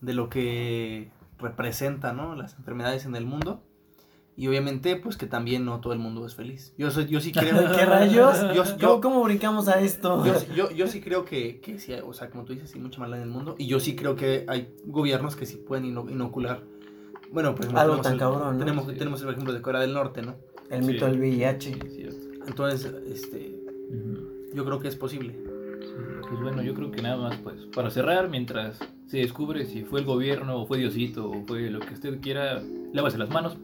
[0.00, 2.34] de lo que representa, ¿no?
[2.34, 3.62] Las enfermedades en el mundo.
[4.38, 6.74] Y obviamente, pues que también no todo el mundo es feliz.
[6.76, 7.54] Yo, soy, yo sí creo...
[7.76, 8.40] ¿Qué rayos?
[8.54, 10.24] Yo- ¿Cómo, yo- cómo brincamos a esto?
[10.26, 13.00] Yo, yo, yo sí creo que, que sí, o sea, como tú dices, sí, mucha
[13.00, 13.54] maldad en el mundo.
[13.58, 16.62] Y yo sí creo que hay gobiernos que sí pueden ino- inocular.
[17.32, 18.58] Bueno, pues Algo tenemos tan el- cabrón, ¿no?
[18.58, 18.98] Tenemos, Sí.
[18.98, 20.36] tenemos el ejemplo de Corea del Norte, ¿no?
[20.68, 20.92] El Sí.
[20.92, 21.78] mito del VIH.
[22.46, 23.54] Entonces, este,
[24.52, 25.32] yo creo que es posible.
[25.80, 29.82] Sí, Pues bueno, yo creo que nada más, pues, para cerrar, mientras se descubre si
[29.82, 32.60] fue el gobierno, o fue Diosito, o fue lo que usted quiera,
[32.92, 33.56] lávese las manos.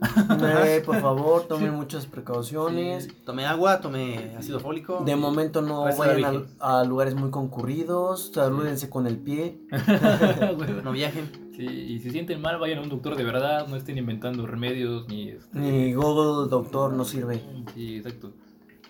[0.64, 3.09] Eh, por favor, tomen muchas precauciones.
[3.24, 5.03] Tome agua, tome ácido fólico.
[5.05, 8.30] De momento no vayan a, a lugares muy concurridos.
[8.32, 9.59] Salúdense con el pie.
[10.84, 11.30] No viajen.
[11.57, 15.07] Sí, y si sienten mal, vayan a un doctor de verdad, no estén inventando remedios,
[15.09, 15.28] ni...
[15.28, 17.43] este, Ni Google Doctor no sirve.
[17.74, 18.32] Sí, exacto.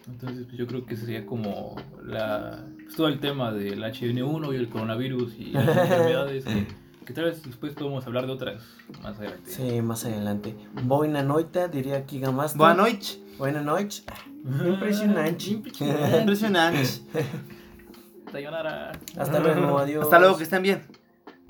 [0.08, 4.56] Entonces, pues, yo creo que sería como la, pues, todo el tema del H1N1 y
[4.56, 6.66] el coronavirus y las enfermedades que,
[7.06, 8.62] que tal vez después podemos hablar de otras
[9.02, 9.50] más adelante.
[9.50, 10.56] Sí, más adelante.
[10.82, 12.58] Boina noite, diría Kiga Master.
[12.58, 13.22] Boa noite.
[13.38, 14.04] Buena noche.
[14.44, 15.50] Impresionante.
[15.50, 16.84] Impresionante.
[18.32, 18.92] Sayonara.
[19.16, 20.04] Hasta luego, adiós.
[20.04, 20.82] Hasta luego, que estén bien.